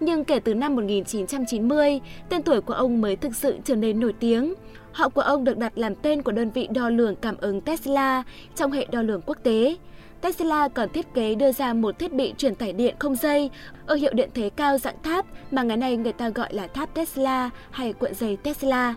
Nhưng 0.00 0.24
kể 0.24 0.40
từ 0.40 0.54
năm 0.54 0.76
1990, 0.76 2.00
tên 2.28 2.42
tuổi 2.42 2.60
của 2.60 2.74
ông 2.74 3.00
mới 3.00 3.16
thực 3.16 3.34
sự 3.34 3.58
trở 3.64 3.76
nên 3.76 4.00
nổi 4.00 4.12
tiếng. 4.20 4.54
Họ 4.92 5.08
của 5.08 5.20
ông 5.20 5.44
được 5.44 5.58
đặt 5.58 5.78
làm 5.78 5.94
tên 5.94 6.22
của 6.22 6.32
đơn 6.32 6.50
vị 6.50 6.68
đo 6.70 6.88
lường 6.88 7.16
cảm 7.16 7.36
ứng 7.40 7.60
Tesla 7.60 8.22
trong 8.54 8.72
hệ 8.72 8.86
đo 8.92 9.02
lường 9.02 9.20
quốc 9.26 9.38
tế. 9.42 9.76
Tesla 10.22 10.68
còn 10.68 10.88
thiết 10.88 11.14
kế 11.14 11.34
đưa 11.34 11.52
ra 11.52 11.74
một 11.74 11.98
thiết 11.98 12.12
bị 12.12 12.34
truyền 12.38 12.54
tải 12.54 12.72
điện 12.72 12.94
không 12.98 13.16
dây 13.16 13.50
ở 13.86 13.94
hiệu 13.94 14.12
điện 14.14 14.30
thế 14.34 14.50
cao 14.56 14.78
dạng 14.78 15.02
tháp 15.02 15.26
mà 15.50 15.62
ngày 15.62 15.76
nay 15.76 15.96
người 15.96 16.12
ta 16.12 16.28
gọi 16.28 16.54
là 16.54 16.66
tháp 16.66 16.94
Tesla 16.94 17.50
hay 17.70 17.92
cuộn 17.92 18.14
dây 18.14 18.36
Tesla. 18.36 18.94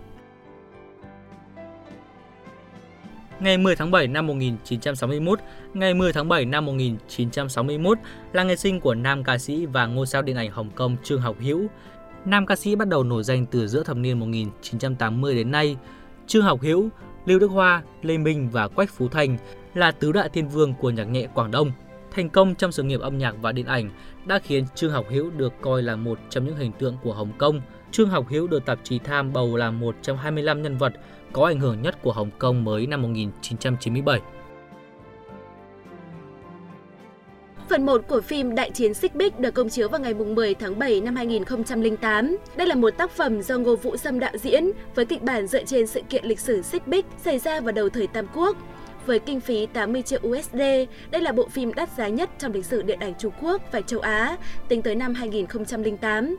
Ngày 3.40 3.58
10 3.58 3.76
tháng 3.76 3.92
7 3.92 4.08
năm 4.08 4.28
1961, 4.28 5.40
ngày 5.74 5.94
10 5.94 6.14
tháng 6.14 6.30
7 6.30 6.46
năm 6.46 6.66
1961 6.66 7.98
là 8.34 8.44
ngày 8.44 8.58
sinh 8.58 8.80
của 8.80 8.96
nam 8.96 9.24
ca 9.24 9.38
sĩ 9.38 9.66
và 9.66 9.86
ngôi 9.86 10.08
sao 10.08 10.22
điện 10.22 10.36
ảnh 10.36 10.52
Hồng 10.52 10.70
Kông 10.76 10.98
Trương 11.04 11.22
Học 11.22 11.36
Hữu. 11.40 11.68
Nam 12.26 12.46
ca 12.46 12.56
sĩ 12.56 12.76
bắt 12.76 12.88
đầu 12.88 13.04
nổi 13.04 13.24
danh 13.24 13.46
từ 13.46 13.68
giữa 13.68 13.84
thập 13.84 13.98
niên 13.98 14.20
1980 14.20 15.36
đến 15.36 15.52
nay. 15.52 15.78
Trương 16.28 16.44
Học 16.44 16.62
Hữu, 16.62 16.90
Lưu 17.26 17.40
Đức 17.40 17.52
Hoa, 17.52 17.84
Lê 18.02 18.18
Minh 18.18 18.50
và 18.52 18.68
Quách 18.68 18.94
Phú 18.94 19.08
Thành 19.08 19.38
là 19.76 19.92
tứ 19.92 20.12
đại 20.12 20.30
thiên 20.30 20.50
vương 20.50 20.74
của 20.74 20.90
nhạc 20.90 21.04
nhẹ 21.04 21.28
Quảng 21.34 21.52
Đông. 21.52 21.72
Thành 22.12 22.30
công 22.30 22.56
trong 22.56 22.72
sự 22.72 22.84
nghiệp 22.84 23.00
âm 23.00 23.18
nhạc 23.18 23.36
và 23.42 23.52
điện 23.52 23.66
ảnh, 23.66 23.90
đã 24.26 24.40
khiến 24.40 24.66
Trương 24.76 24.92
Học 24.92 25.06
Hữu 25.10 25.32
được 25.32 25.54
coi 25.62 25.84
là 25.84 25.96
một 25.96 26.20
trong 26.30 26.46
những 26.46 26.58
hình 26.58 26.72
tượng 26.72 26.98
của 27.04 27.14
Hồng 27.14 27.32
Kông. 27.38 27.62
Trương 27.92 28.10
Học 28.10 28.26
Hữu 28.30 28.48
được 28.48 28.66
tạp 28.66 28.80
chí 28.84 29.00
Tham 29.00 29.34
bầu 29.34 29.56
là 29.58 29.72
một 29.72 29.96
trong 30.02 30.18
25 30.18 30.62
nhân 30.62 30.78
vật 30.78 30.94
có 31.34 31.46
ảnh 31.46 31.60
hưởng 31.60 31.82
nhất 31.82 32.02
của 32.02 32.12
Hồng 32.12 32.30
Kông 32.40 32.64
mới 32.64 32.88
năm 32.88 33.02
1997. 33.02 34.22
Phần 37.70 37.86
1 37.86 38.02
của 38.08 38.22
phim 38.22 38.56
Đại 38.56 38.72
chiến 38.72 38.94
Xích 38.94 39.16
Bích 39.16 39.40
được 39.40 39.54
công 39.54 39.70
chiếu 39.70 39.90
vào 39.90 40.02
ngày 40.02 40.14
10 40.14 40.54
tháng 40.54 40.80
7 40.80 41.02
năm 41.02 41.16
2008. 41.16 42.38
Đây 42.56 42.68
là 42.68 42.76
một 42.76 42.90
tác 42.98 43.12
phẩm 43.12 43.42
do 43.42 43.58
Ngô 43.58 43.76
Vũ 43.76 43.98
Sâm 43.98 44.20
đạo 44.20 44.38
diễn 44.38 44.72
với 44.96 45.06
kịch 45.06 45.22
bản 45.22 45.48
dựa 45.48 45.64
trên 45.64 45.88
sự 45.88 46.02
kiện 46.10 46.26
lịch 46.26 46.40
sử 46.40 46.62
Xích 46.62 46.88
Bích 46.88 47.06
xảy 47.24 47.40
ra 47.40 47.60
vào 47.60 47.72
đầu 47.72 47.90
thời 47.90 48.08
Tam 48.08 48.28
Quốc. 48.36 48.58
Với 49.06 49.20
kinh 49.20 49.40
phí 49.40 49.66
80 49.66 50.02
triệu 50.02 50.20
USD, 50.28 50.58
đây 51.12 51.22
là 51.22 51.32
bộ 51.32 51.48
phim 51.48 51.74
đắt 51.74 51.90
giá 51.98 52.08
nhất 52.08 52.30
trong 52.40 52.52
lịch 52.52 52.66
sử 52.66 52.82
điện 52.82 53.00
ảnh 53.00 53.14
Trung 53.20 53.34
Quốc 53.42 53.62
và 53.72 53.82
châu 53.82 54.00
Á 54.00 54.38
tính 54.68 54.82
tới 54.82 54.96
năm 54.96 55.14
2008. 55.14 56.38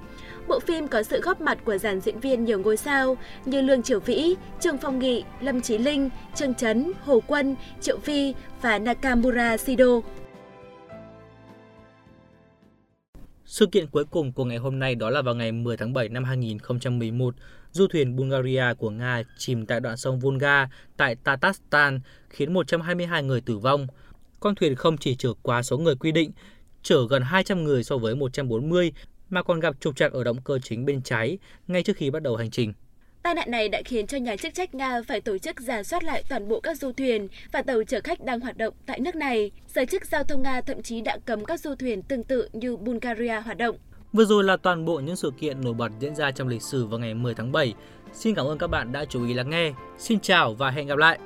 Bộ 0.48 0.60
phim 0.60 0.88
có 0.88 1.02
sự 1.02 1.20
góp 1.20 1.40
mặt 1.40 1.58
của 1.64 1.78
dàn 1.78 2.00
diễn 2.00 2.20
viên 2.20 2.44
nhiều 2.44 2.58
ngôi 2.58 2.76
sao 2.76 3.16
như 3.44 3.62
Lương 3.62 3.82
Triều 3.82 4.00
Vĩ, 4.00 4.34
Trương 4.60 4.78
Phong 4.78 4.98
Nghị, 4.98 5.24
Lâm 5.40 5.60
Chí 5.60 5.78
Linh, 5.78 6.10
Trương 6.34 6.54
Chấn, 6.54 6.92
Hồ 7.04 7.22
Quân, 7.26 7.56
Triệu 7.80 7.98
Phi 7.98 8.34
và 8.62 8.78
Nakamura 8.78 9.56
Sido. 9.56 10.00
Sự 13.44 13.66
kiện 13.66 13.86
cuối 13.86 14.04
cùng 14.04 14.32
của 14.32 14.44
ngày 14.44 14.58
hôm 14.58 14.78
nay 14.78 14.94
đó 14.94 15.10
là 15.10 15.22
vào 15.22 15.34
ngày 15.34 15.52
10 15.52 15.76
tháng 15.76 15.92
7 15.92 16.08
năm 16.08 16.24
2011, 16.24 17.34
du 17.76 17.86
thuyền 17.86 18.16
Bulgaria 18.16 18.64
của 18.78 18.90
Nga 18.90 19.22
chìm 19.38 19.66
tại 19.66 19.80
đoạn 19.80 19.96
sông 19.96 20.20
Volga 20.20 20.68
tại 20.96 21.16
Tatarstan 21.24 22.00
khiến 22.28 22.52
122 22.52 23.22
người 23.22 23.40
tử 23.40 23.58
vong. 23.58 23.86
Con 24.40 24.54
thuyền 24.54 24.74
không 24.74 24.96
chỉ 24.98 25.14
chở 25.14 25.32
quá 25.42 25.62
số 25.62 25.78
người 25.78 25.94
quy 25.96 26.12
định, 26.12 26.32
chở 26.82 27.06
gần 27.10 27.22
200 27.22 27.64
người 27.64 27.84
so 27.84 27.96
với 27.96 28.14
140 28.14 28.92
mà 29.30 29.42
còn 29.42 29.60
gặp 29.60 29.74
trục 29.80 29.96
trặc 29.96 30.12
ở 30.12 30.24
động 30.24 30.42
cơ 30.44 30.58
chính 30.58 30.84
bên 30.84 31.02
trái 31.02 31.38
ngay 31.68 31.82
trước 31.82 31.96
khi 31.96 32.10
bắt 32.10 32.22
đầu 32.22 32.36
hành 32.36 32.50
trình. 32.50 32.72
Tai 33.22 33.34
nạn 33.34 33.50
này 33.50 33.68
đã 33.68 33.82
khiến 33.84 34.06
cho 34.06 34.18
nhà 34.18 34.36
chức 34.36 34.54
trách 34.54 34.74
Nga 34.74 35.02
phải 35.08 35.20
tổ 35.20 35.38
chức 35.38 35.60
giả 35.60 35.82
soát 35.82 36.04
lại 36.04 36.22
toàn 36.28 36.48
bộ 36.48 36.60
các 36.60 36.78
du 36.78 36.92
thuyền 36.92 37.28
và 37.52 37.62
tàu 37.62 37.82
chở 37.84 38.00
khách 38.04 38.24
đang 38.24 38.40
hoạt 38.40 38.56
động 38.56 38.74
tại 38.86 39.00
nước 39.00 39.14
này. 39.14 39.50
Giới 39.74 39.86
chức 39.86 40.06
giao 40.06 40.24
thông 40.24 40.42
Nga 40.42 40.60
thậm 40.60 40.82
chí 40.82 41.00
đã 41.00 41.18
cấm 41.24 41.44
các 41.44 41.60
du 41.60 41.74
thuyền 41.74 42.02
tương 42.02 42.24
tự 42.24 42.48
như 42.52 42.76
Bulgaria 42.76 43.40
hoạt 43.40 43.58
động. 43.58 43.76
Vừa 44.12 44.24
rồi 44.24 44.44
là 44.44 44.56
toàn 44.56 44.84
bộ 44.84 45.00
những 45.00 45.16
sự 45.16 45.32
kiện 45.38 45.60
nổi 45.60 45.74
bật 45.74 45.92
diễn 46.00 46.14
ra 46.14 46.30
trong 46.30 46.48
lịch 46.48 46.62
sử 46.62 46.86
vào 46.86 46.98
ngày 46.98 47.14
10 47.14 47.34
tháng 47.34 47.52
7. 47.52 47.74
Xin 48.12 48.34
cảm 48.34 48.46
ơn 48.46 48.58
các 48.58 48.66
bạn 48.66 48.92
đã 48.92 49.04
chú 49.04 49.26
ý 49.26 49.34
lắng 49.34 49.50
nghe. 49.50 49.72
Xin 49.98 50.20
chào 50.20 50.54
và 50.54 50.70
hẹn 50.70 50.86
gặp 50.86 50.98
lại! 50.98 51.18